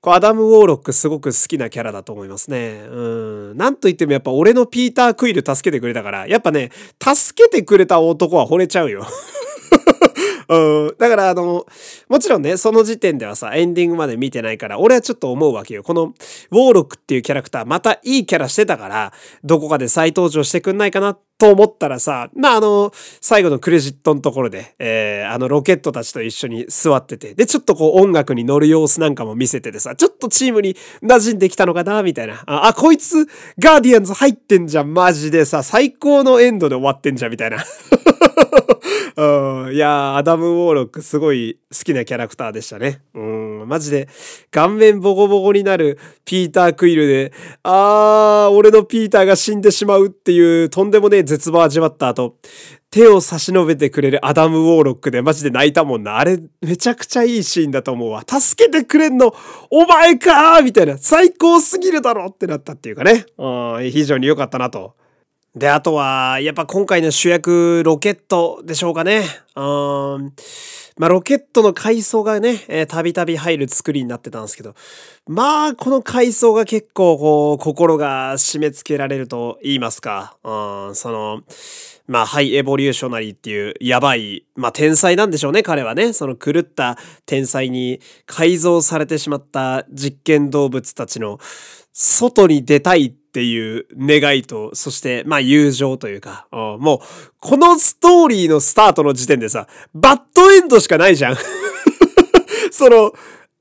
[0.00, 2.84] こう、アダム・ウォーロックすごく好きなキャラだと思いますね。
[2.88, 3.00] う
[3.54, 3.56] ん。
[3.56, 6.70] なんと言ってもやっぱ俺のピーター・クイル助けてくれたから、やっぱね、
[7.02, 9.06] 助けてくれた男は惚れちゃうよ。
[10.48, 10.94] うん。
[10.98, 11.66] だからあの、
[12.08, 15.82] もちろんね、その時点ではさ、エンディングまで見てないから、俺はちょっと思うわけよ。
[15.82, 32.42] この、ウォーロックっていうキャラクター、またいいキャラしてたから、どこかで再登場してくんないかなと思ったらさ、まああの、最後のクレジットのところで、えー、あのロケットたちと一緒に座ってて、で、ちょっとこう音楽に乗る様子なんかも見せててさ、ちょっとチームに馴染んできたのかな、みたいな。
[32.46, 33.26] あ、あこいつ、
[33.58, 37.58] ガーディアンズ入ってんじゃん、マジでさ、最高のエンドで終わってんじゃん、みたいな。
[39.16, 43.00] うん、いやアダム・ウォーロックすごい好きなキャラクターでしたね。
[43.14, 44.08] うん、マジで
[44.50, 52.36] 顔面ボコボコになるピーター・クイルで、あー、俺のピーターが死んでしまうっていうとんでもねえ絶望味わった後、
[52.90, 56.18] 手を差し伸べてくれるアダム・ウォーロックでマジで泣いたもんな。
[56.18, 58.22] あれ、めちゃくちゃいいシーンだと思うわ。
[58.24, 59.34] 助けてくれんの、
[59.70, 63.26] お前かーみたいな、最高すぎるだろってなったっていうかね。
[63.36, 64.94] うん、非常に良かったなと。
[65.54, 69.22] で、あとは、やっぱ今回の主役、ロケットでしょうかね。
[69.54, 70.32] うん。
[70.96, 74.74] まあ、ロケットの階層がね、えー、たびたび入る作りになってたんですけど、
[75.28, 80.36] まあ、この階層が結構、こう、心が締め付けられると言いますか。
[80.42, 81.42] うん、その、
[82.08, 86.14] まあ、ハイエボリューショナリーっていう、やばい、まあ、天才なんでしょうね、彼はね。
[86.14, 91.38] その狂った天才に改造されてしまった実験動物たちの、
[91.92, 101.36] 外に出たいってっていう願いと、そして、まあ友情というか、もう、このストーリーのスタートの時点でさ、バッドエンドしかないじゃん。
[102.70, 103.12] その、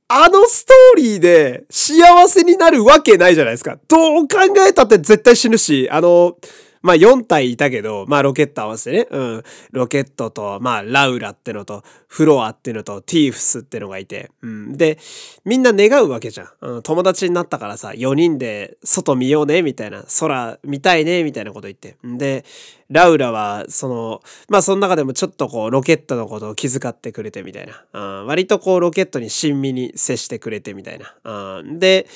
[0.10, 3.80] あのストーリーで幸せになるわけないじゃないですか。
[3.88, 6.38] どう考えたって絶対死ぬし、あの、
[6.84, 9.44] まあ4体いたけど、まあロケット合わせてね、うん。
[9.72, 14.78] ロケットと、まあラウラってのと、フロアってのと、ティーフスってのがいて、うん。
[14.78, 15.00] で、
[15.46, 16.50] みんな願うわけじゃん。
[16.60, 21.96] うん、友達になったからさ、4人で外見ようね、みたいな、空見たいね、みたいなこと言って。
[22.04, 22.44] で、
[22.90, 27.86] ラウラは、その、まあその中でもちょっとこう、ロケットのことを気遣ってくれてみたいな。
[27.94, 31.60] うん、割とこう、ロケットに親身に接してくれてみたいな。
[31.60, 32.08] うん、で、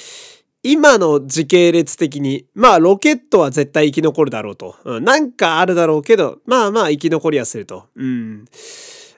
[0.69, 4.75] 今の時系列的に、まあロケットは絶対生き残るだろうと。
[4.84, 7.86] うん、なんかあるだろうけど、まあまあ生き残りはすると。
[7.95, 8.45] うん。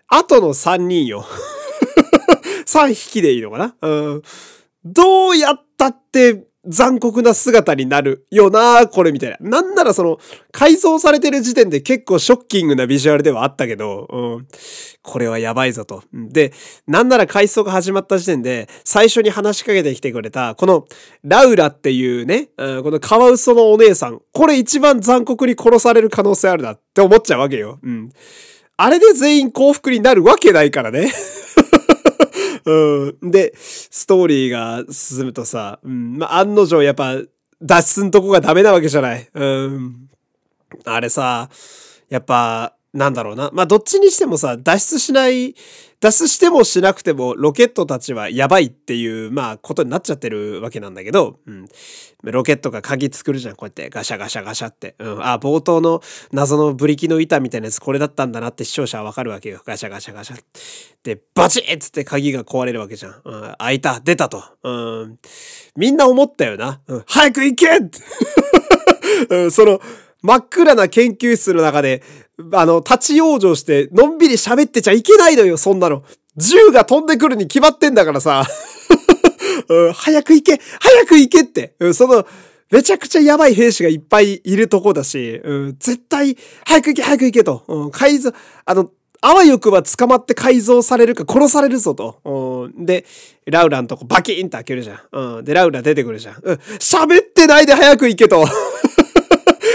[0.07, 1.25] あとの3人よ。
[2.67, 3.75] 3匹でいいのかな？
[3.81, 4.23] うん。
[4.85, 9.37] どうやったって残酷な姿になるよなこれみたいな。
[9.39, 10.19] なんならその、
[10.51, 14.47] 改造されてる時点で結構ショッキングなビジュアルではあったけど、うん、
[15.01, 16.03] これはやばいぞと。
[16.13, 16.53] で、
[16.85, 20.85] なんなら改装が始まった時点で、最初に話しかけてきてくれた、この、
[21.23, 27.79] ラウラっていうね、うん、このカワウソのお姉さん、これ一番残酷に殺される可能性あるなって思っちゃうわけよ。
[27.81, 28.11] うん。
[28.77, 31.11] あれで全員幸福になるわけないからね。
[32.65, 33.31] うん。
[33.31, 37.15] で、ストーリーが進むとさ、うん、まあ、案の定やっぱ、
[37.61, 39.29] 脱出んとこがダメなわけじゃない。
[39.33, 40.09] うん。
[40.85, 41.49] あれさ、
[42.09, 43.51] やっぱ、なんだろうな。
[43.53, 45.55] まあ、どっちにしてもさ、脱出しない、
[46.01, 51.67] 脱出してもしなくても、ロケットたちはやばいっていう、まあ、ことになっちゃってるわけなんだけど、うん。
[52.23, 54.95] ロケットが鍵作るじゃん、こうやって、ガシャガシャガシャって。
[54.97, 55.25] うん。
[55.25, 59.61] あ、冒頭の謎のブリキの板みたいなやつ、これだったんだなって視聴者はわかるわけよ。
[59.65, 60.41] ガシャガシャガシャ。
[61.03, 63.21] で、バチッつって鍵が壊れるわけじゃん。
[63.25, 63.55] うん。
[63.57, 64.41] 開いた、出たと。
[64.63, 64.71] う
[65.05, 65.19] ん。
[65.75, 66.79] みんな思ったよな。
[66.87, 67.03] うん。
[67.07, 67.67] 早く行け
[69.35, 69.81] うん、その、
[70.21, 72.03] 真っ暗な研究室の中で、
[72.53, 76.03] あの、立ち往生して、のんびり喋ってちゃいけないのよ、そんなの。
[76.35, 78.45] 銃が飛んでくるに決まってんだからさ。
[79.69, 81.75] うん、早く行け早く行けって。
[81.79, 82.25] うん、その、
[82.71, 87.63] めちゃくちゃやばい兵士がいっぱいいるとこだし、うん、絶対、早く行け早く行けと。
[87.67, 88.31] うん、改造、
[88.65, 92.21] あの、あわよくば捕まって改造されるか殺されるぞと。
[92.23, 93.05] うん、で、
[93.45, 94.99] ラウラのとこバキーンって開けるじゃん。
[95.11, 96.35] うん、で、ラウラ出てくるじゃん。
[96.41, 98.45] うん、喋ってないで早く行けと。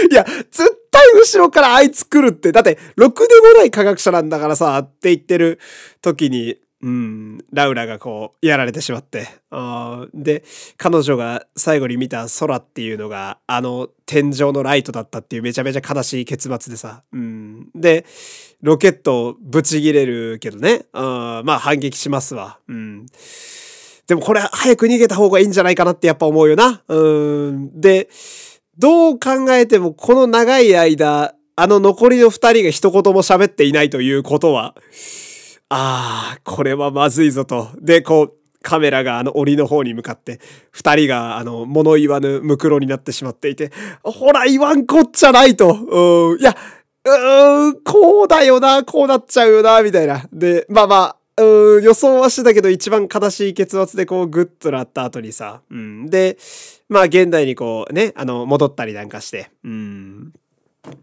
[0.11, 2.51] いや、絶対後ろからあいつ来るって。
[2.51, 5.59] だって、ろくでもない科学者なんだからさ、って言ってる
[6.01, 9.27] 時に、うん、ラウラがこう、やられてしまって。
[9.49, 10.43] あで、
[10.77, 17.03] 彼女が最後に見た空っていうのが、あの天井のライトだったっていうめちゃめちゃ悲しい結末でさ。
[17.11, 18.05] うん、で、
[18.61, 20.85] ロケットをぶち切れるけどね。
[20.93, 22.59] あまあ反撃しますわ。
[22.67, 23.07] うん。
[24.07, 26.83] でもこれ早く逃げた方がいいんじゃないかなってやっぱ思うよな。
[26.87, 27.81] うん。
[27.81, 28.09] で、
[28.77, 34.75] どう考えてもこの長い間、あの残りの二人が一言も喋っていないということは、
[35.69, 37.69] ああ、これはまずいぞと。
[37.79, 40.39] で、こう、カメラがあの檻の方に向かって、
[40.71, 43.71] 二人があの物言わぬムクロになってしまっていて、
[44.03, 45.73] ほら言わんこっちゃないと。
[45.73, 46.55] うん、いや、
[47.05, 50.25] うーん、こうだよな、こうなっちゃうよな、みたいな。
[50.33, 56.05] で、まあまあ、うん、予想はしてたけど一番悲しい結末でこうグッとなった後にさ、うん。
[56.07, 56.37] で、
[56.89, 60.33] まあ現代にこうね、あの、戻ったりなんかして、うん。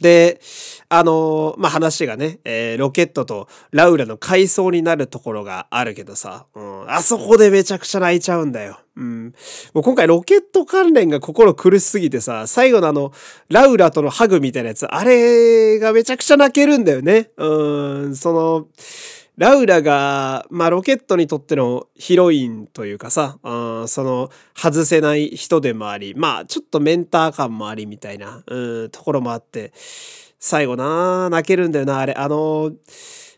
[0.00, 0.40] で、
[0.88, 8.78] あのー、まあ、話がね、えー、ロケットとラウラの回想になるところがあるけどさ、うん、あそこでめちゃくちゃ泣いちゃうんだよ。
[8.96, 9.34] うん。
[9.74, 13.12] もう今回ロケット関連が心苦しすぎてさ、最後のあの、
[13.48, 17.30] ラウラとのハグみたいなやつ、あれがめちゃくちゃ泣けるんだよね。
[17.36, 18.66] うん、その、
[19.38, 29.72] ラウラが、まあ、ロケットにとってのヒロインというかさ、うん、その、外せない人でもあり、まあ、ちょっとメンター感もありみたいな、うん、ところもあって、
[30.38, 32.12] 最後な泣けるんだよな、あれ。
[32.14, 32.72] あの、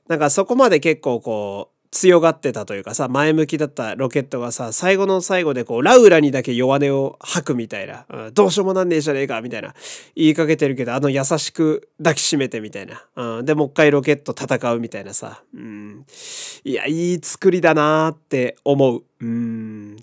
[0.09, 9.75] なんかそこまで結構こう、強がってたというかさ、前向きだったロケットがさ、最後の最後でこう、ラウラにだけ弱音を吐くみたいな、うん、どうしようもなんねえじゃねえか、みたいな、
[10.17, 13.05] 言いかけてるけど、あの優しく抱きしめてみたいな、
[13.39, 16.05] うん、で、もう一回ロケット戦うみたいなさ、うん、
[16.65, 19.05] いや、いい作りだなーって思う。
[19.21, 19.97] うん。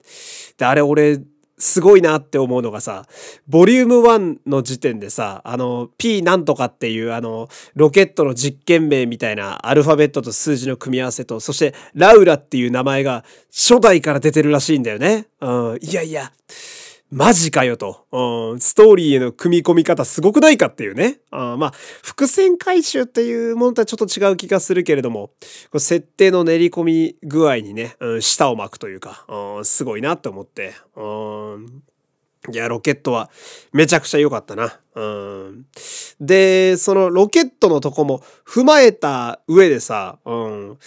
[0.58, 1.20] で、あれ俺、
[1.62, 3.05] すごいなって思うのがさ、
[3.47, 15.28] ボリューム1の時点でさ、あの、P なんとかっていうあの、ロケットの実験名みたいなアルファベットと数字の組み合わせと、そしてラウラっていう名前が初代から出てるらしいんだよね。
[15.39, 16.32] うん、いやいや。
[17.12, 18.59] マジかよと、うん。
[18.62, 21.20] ストーリーへの組み込み方すごくないかっていうね。
[21.30, 25.32] あまあ、伏線回収っていうものとはちょっと違う気がするけれども、
[25.74, 30.74] 設定の練り込み具合にね、うん、舌を巻くというか、うん、すごいなって思って。
[30.95, 31.84] うん、
[32.49, 33.30] いや、ロケットは
[33.74, 34.80] めちゃくちゃ良かったな。
[34.95, 35.66] うん。
[36.22, 40.78] で、そのロケットのとこも踏まえた上でさ、うん。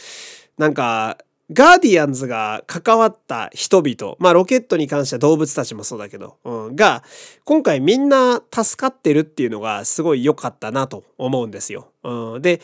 [0.57, 1.19] なんか、
[1.53, 7.03] ガーディアンズが関わった人々、まあロケットに関しては動物たちもそうだけど、うん、が、
[7.45, 11.89] 今回みんな助かってるっていうのがすごい良かったなと思うんですよ。
[12.03, 12.63] うん、で、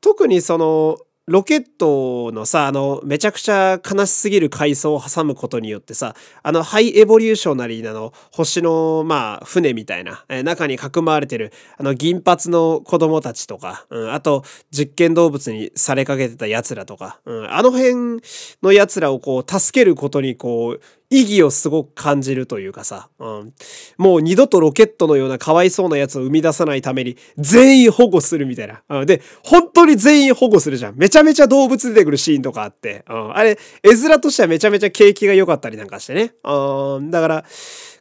[0.00, 6.14] 特にその、ロケットのさ、あの、めちゃくちゃ悲しすぎる階層を挟むことによってさ、
[6.44, 18.22] あの、ハイエボリューショナリーなの、星の、まあ、船みたいな、え中にかくまわれてる、あの、銀髪の子供たちとか、うん、あと、実験動物にされかけてた奴らとか、うん、あの辺
[18.62, 23.52] の奴らをこう、助けることにこう、意義をすごく感じるというかさ、うん、
[23.96, 28.82] もう二度とロケットのようなかわいそうなやつを生み出さないために全員保護するみたいな。
[28.88, 30.96] うん、で、本当に全員保護するじゃん。
[30.96, 36.34] めちゃめちゃ動物出てくるシーンとかあって、うん、あれ、絵面としてはめちゃめちゃ景気が良かったりなんかしてね。
[36.44, 37.44] うん、だから、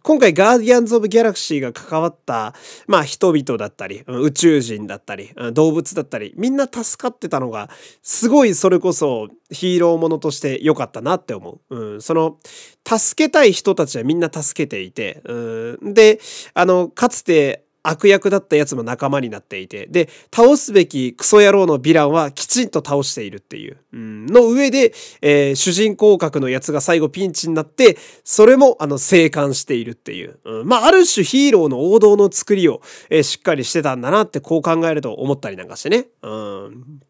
[0.06, 2.53] 今回ガーディアンズ・オブ・ギャラクシーが関わった、
[2.86, 7.72] まあ人々だったり、宇宙人だったり、動物だったり、みんな助かってたのが、
[8.03, 11.76] すごいそれこそヒーローものとして良かったなって思う。
[11.76, 12.38] うん、その、
[12.86, 16.20] 助けたい人たちはみんな助けていて、うん、で、
[16.54, 36.08] あの、かつて悪役だったやつも仲間になっていて、で、倒すべきクソ野郎のヴィランはきちんと倒しているっていう、うん、の上で、えー、主人公格のやつが最後ピンチになって、それも、あの、生還しているっていう、うん、まあ、ある種ヒーローの王道の作りを、えー、しっかりしてたんだなってこう考えると思ったりなんかしてね。
[36.24, 37.02] うん、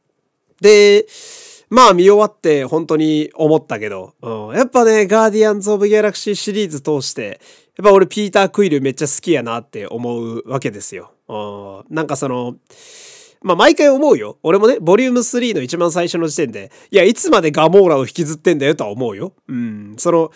[0.60, 1.06] で、
[1.70, 7.40] まあ見終わって本当に思ったけど、うん、やっぱね、ガーディアンズ・オブ・ギャラクシーシリーズ通して、
[7.78, 11.12] やっぱ俺ピーター・クイルめっちゃ好きやなって思うわけですよ。
[11.28, 12.56] うん、なんかその、
[13.42, 14.38] まあ毎回思うよ。
[14.44, 19.34] 俺もね、ボリューム3の一番最初の時点で、いや、いつまでガモーラを引きずってんだよとは思うよ。
[19.48, 20.32] うん、その、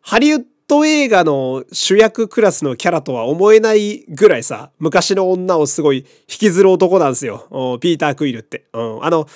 [0.00, 7.78] ハリウッド映画の主役クラスのキャラとは思えないぐらいさ、昔の女をすごい引きずる男なんですよ。
[7.80, 8.66] ピーター・クイルって。
[8.72, 9.26] うん、あの、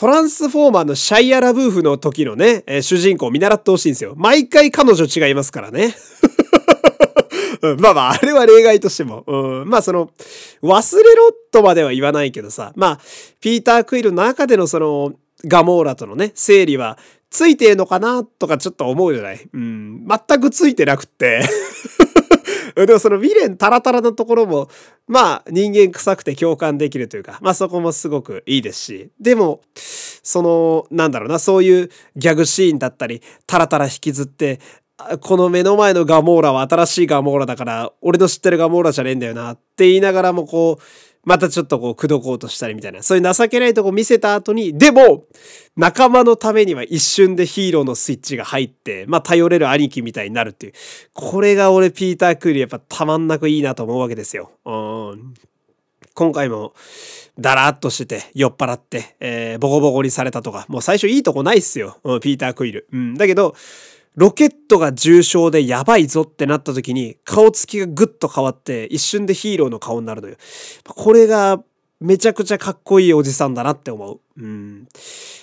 [0.00, 4.14] トランスフォーマーのシャイアラブーフの時のね、えー、主人公を見習ってほしいんですよ。
[4.16, 5.94] 毎回彼女違いますからね。
[7.78, 9.24] まあまあ、あれは例外としても。
[9.26, 10.10] うん、まあその、
[10.62, 13.00] 忘れろとまでは言わないけどさ、まあ、
[13.42, 15.12] ピーター・クイルの中でのその、
[15.44, 16.96] ガモーラとのね、整理は、
[17.28, 21.42] ついてんのかなとかちょっと思うじゃないうん、全くついてなくって
[22.86, 24.68] でもその未練タラタラのところも、
[25.06, 34.60] まあ人間臭くて共感できるというか、まあそこもすごくいいですし、でも、その、なんだろうな、そういうギャグシーンだったり、タラタラ引きずって、
[35.20, 40.82] この目の前のガモーラは新しいガモーラだから、俺の知ってるガモーラじゃねえんだよなって言いながらもこう、
[41.24, 45.24] またちょっとこう、口説こうとしたりみたいな、そういう情けないとこ見せた後に、でも、
[45.76, 50.72] 仲間のためには一瞬でヒーローのスイッチが入って、まあ、頼れる兄貴みたいになるっていう。
[51.12, 54.50] これが俺、ピーター・クーリやっぱたまんなくいいなと思うわけですよ。
[54.64, 54.72] う
[55.16, 55.34] ん。
[56.14, 56.74] 今回も、
[57.38, 61.98] だらっとしてて、酔っ払って、えー、ボコボコにされたとか、もう最初いいとこないっすよ。
[62.02, 62.88] うん、ピーター・クイル。
[62.92, 63.14] うん。
[63.14, 63.54] だけど、
[64.16, 70.36] ロケットが重症でやばいぞってなった時に顔つきがぐっと変わって一瞬でヒーローの顔になるのよ。
[70.84, 71.62] これが
[72.00, 74.20] めちゃくちゃかっこいいおじさんだなって思う。
[74.38, 74.88] うん。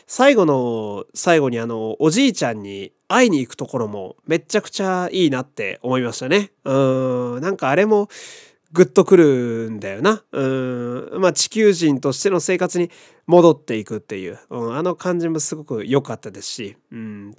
[0.08, 6.52] 最後の、最後にあの、おじいちゃんに会いに行くところもめちゃくちゃいいなって思いましたね。
[6.66, 7.42] うん。
[7.42, 8.10] なんかあれも
[8.74, 10.24] グッとくるんだよな。
[10.32, 10.48] う
[11.18, 11.22] ん。
[11.22, 12.90] まあ地球人としての生活に
[13.28, 17.36] 戻っていくっていう、うん、あの感じもすごく良かったですし、うん。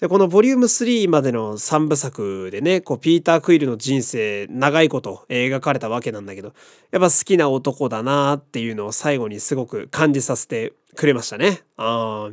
[0.00, 6.52] で、このボリューム3までの3部作でね、こう、ピーター・クイルの人生、長いこと描かれたわけなんだけど、
[6.90, 11.62] やっぱ好きな男だなっていうのを最後にすごく感じさせてくれましたね。
[11.78, 12.28] あ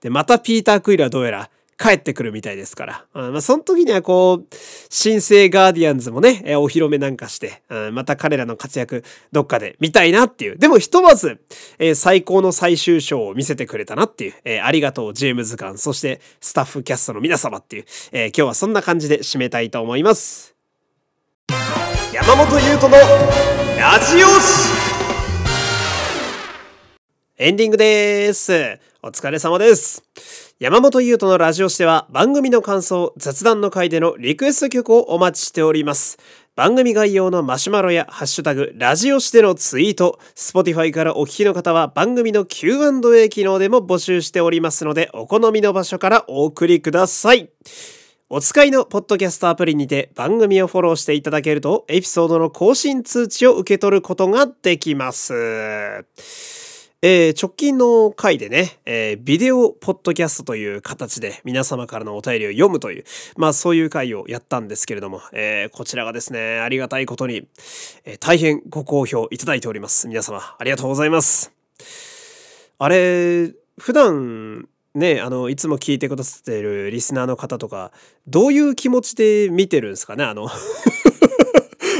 [0.00, 1.50] で、またピーター・クイルはどうやら、
[1.80, 3.04] 帰ってくるみたいですから。
[3.14, 4.56] うん、まあ、その時にはこう、
[4.90, 9.02] 新生ガーディアンズもね、えお披露目なんかして、うん、また彼らの活躍
[9.32, 10.58] どっかで見たいなっていう。
[10.58, 11.40] でもひとまず、
[11.78, 14.34] えー、最高の最終章を見せてくれたなっていう。
[14.44, 17.84] えー、ありがとう、ジェームズ・ガン、そしてスタッフキャストの皆様っていう。
[18.12, 20.54] えー、今日はそんな感じで締めたいと思います。
[22.12, 22.98] 山本優斗の
[23.78, 24.26] ラジオ
[27.38, 28.78] エンディングです。
[29.02, 30.49] お疲れ様です。
[30.60, 36.18] 山本優斗のラジオしては番組の感想、雑談の回でのリクエスト曲をお待ちしております。
[36.54, 47.48] 番組概要のマシュマロやハッシュタグ、ラジオしてのツイート、Spotify からお聞きの方は番組の Q&A 機能でも募集しておりますので、お好みの場所からお送りください。
[48.28, 55.32] お使いのポッドキャストアプリにて番組をフォローしていただけると、エピソードの更新通知を受け取ることができます。
[57.02, 63.04] えー、直近の回でね、えー、ビデオポッドキャストという形で皆様からのお便りを読むという、
[63.38, 67.48] まあそういう回をやったんですけれども、えー、こちらがですね、ありがたいことに、
[68.04, 70.08] え大変ご好評いただいております。
[70.08, 71.52] 皆様、ありがとうございます。
[72.78, 77.92] あれ、普段、ね、あの、いつも聞いてくださっているリスナーの方とか、
[78.26, 80.50] どういう気持ちで見てるんですかねあの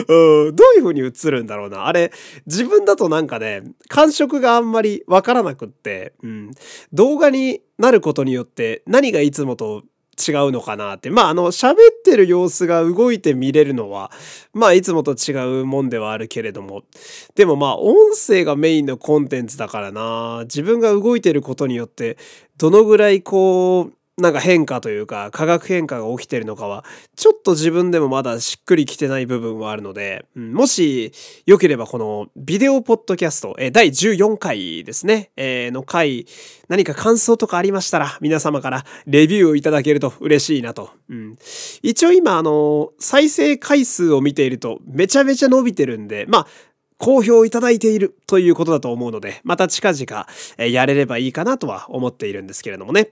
[0.09, 1.87] うん、どういう風に映るんだろうな。
[1.87, 2.13] あれ、
[2.47, 6.51] 自分だとなんかね、感触があんまりわからなくって、うん、
[6.93, 9.85] 動画になることによって何がいつもと
[10.21, 11.09] 違うのかなって。
[11.09, 14.13] まあ、あの、喋ってる様子が動いて見れるのは、
[14.53, 15.33] まあ、いつもと違
[15.63, 16.83] うもんではあるけれども。
[17.35, 20.41] でもまあ、音声がメインのコンテンツだからな。
[20.43, 22.19] 自分が動いてることによって、
[22.59, 26.85] どのぐらいこう、なんか変化というか化学変化が起きてるのかは
[27.17, 31.13] ちょっと自分でもまだしっくりきてない部分はあるので、うん、もし
[31.47, 36.27] よければこのビデオポッドキャスト、えー、第14回ですね、えー、の回
[36.69, 40.91] 何か感想とかありましたら皆様からレビューをいただけると嬉しいなと。
[41.09, 41.37] うん、
[41.83, 46.47] 一応今あの再生回数を見ているとめちゃめちゃ伸びてるんでまあ
[47.01, 50.27] 好評いただいているということだと思うので、また近々
[50.59, 53.09] やれればいいかなとは思っているんですけれどもね。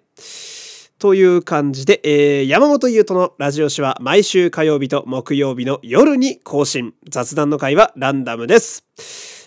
[0.98, 6.92] という感じで、えー、山本優斗のラジオ誌は毎週火曜日と木曜日の夜に更新。
[7.08, 8.84] 雑談の回はランダムです。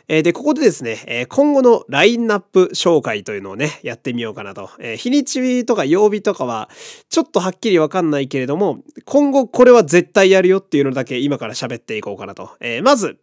[0.08, 4.70] えー、で、ここでですね、えー、今後のラインナップ紹介というのをね、やってみようかなと。
[4.80, 6.70] えー、日にちとか曜日とかは、
[7.10, 12.52] ちょっとはっきりわかんないけれども、今後これは絶対やるよっていうのだけ今から喋っていこうかなと。
[12.62, 13.18] えー、まず、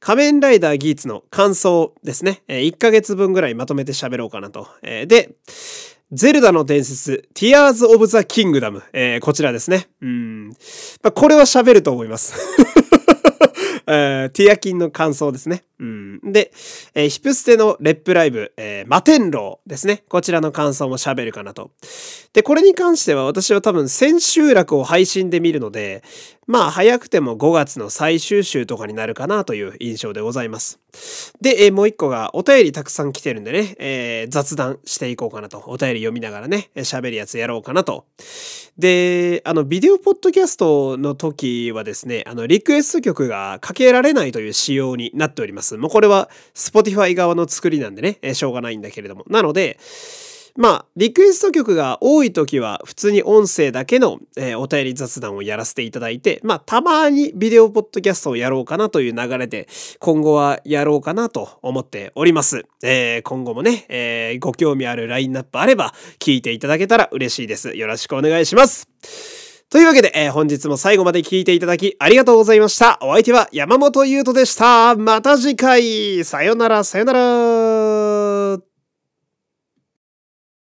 [0.00, 2.42] 仮面ライダーギーツの感想ですね。
[2.46, 4.68] えー、1ヶ月分ぐらいまとめて喋ろうかなと。
[4.82, 5.30] えー、で、
[6.12, 9.88] ゼルダの伝説、ティアーズオブザ・キングダム、えー、こちらですね。
[10.00, 10.48] うん。
[10.48, 10.54] ま
[11.04, 12.34] あ、これは喋ると思います。
[13.86, 15.62] えー、ティアキンの感想ですね。
[15.80, 16.20] うん。
[16.32, 16.52] で、
[16.94, 20.04] えー、ヒプステの Rep LIVE、えー、麻天狼ですね。
[20.08, 21.70] こちらの感想も喋るかなと。
[22.34, 26.04] で、これに関しては私は多分千秋楽を配信で見るので、
[26.46, 30.80] まあ早くても5月の最終週とかになるかなという印象でございます。
[31.40, 35.62] で、えー、もう一個がお便りたくさん来てるんでね、えー、雑談していこうかなと。
[35.66, 38.04] お便り読みながらね、喋るやつやろうかなと。
[38.76, 45.69] で、あの、ビデオポッドキャストの時はですね、あの、リクエスト曲がかけられないという仕様になっております。
[45.78, 49.24] もうこれは Spotify 側の作りなんでね、え、しょうがないんだけれども。
[49.28, 49.78] なので、
[50.56, 59.68] まあ、リクエスト曲が多い時は普通に音声だけの、えー、お便り雑談をやらせていただいて、まあ、たまにビデオポッドキャストをやろうかなという流れで、
[59.98, 62.66] 今後はやろうかなと思っております。
[62.82, 67.76] えー、今後もね、えー、ご興味あるラインナップあれば聞いていただけたら嬉しいです。
[67.76, 69.39] よろしくお願いします。
[69.70, 72.98] というわけで、えー、本日も最後まで聞いていただきありがとうございました。
[73.02, 74.96] お相手は山本優斗でした。
[74.96, 76.24] また次回。
[76.24, 77.59] さよなら、さよなら。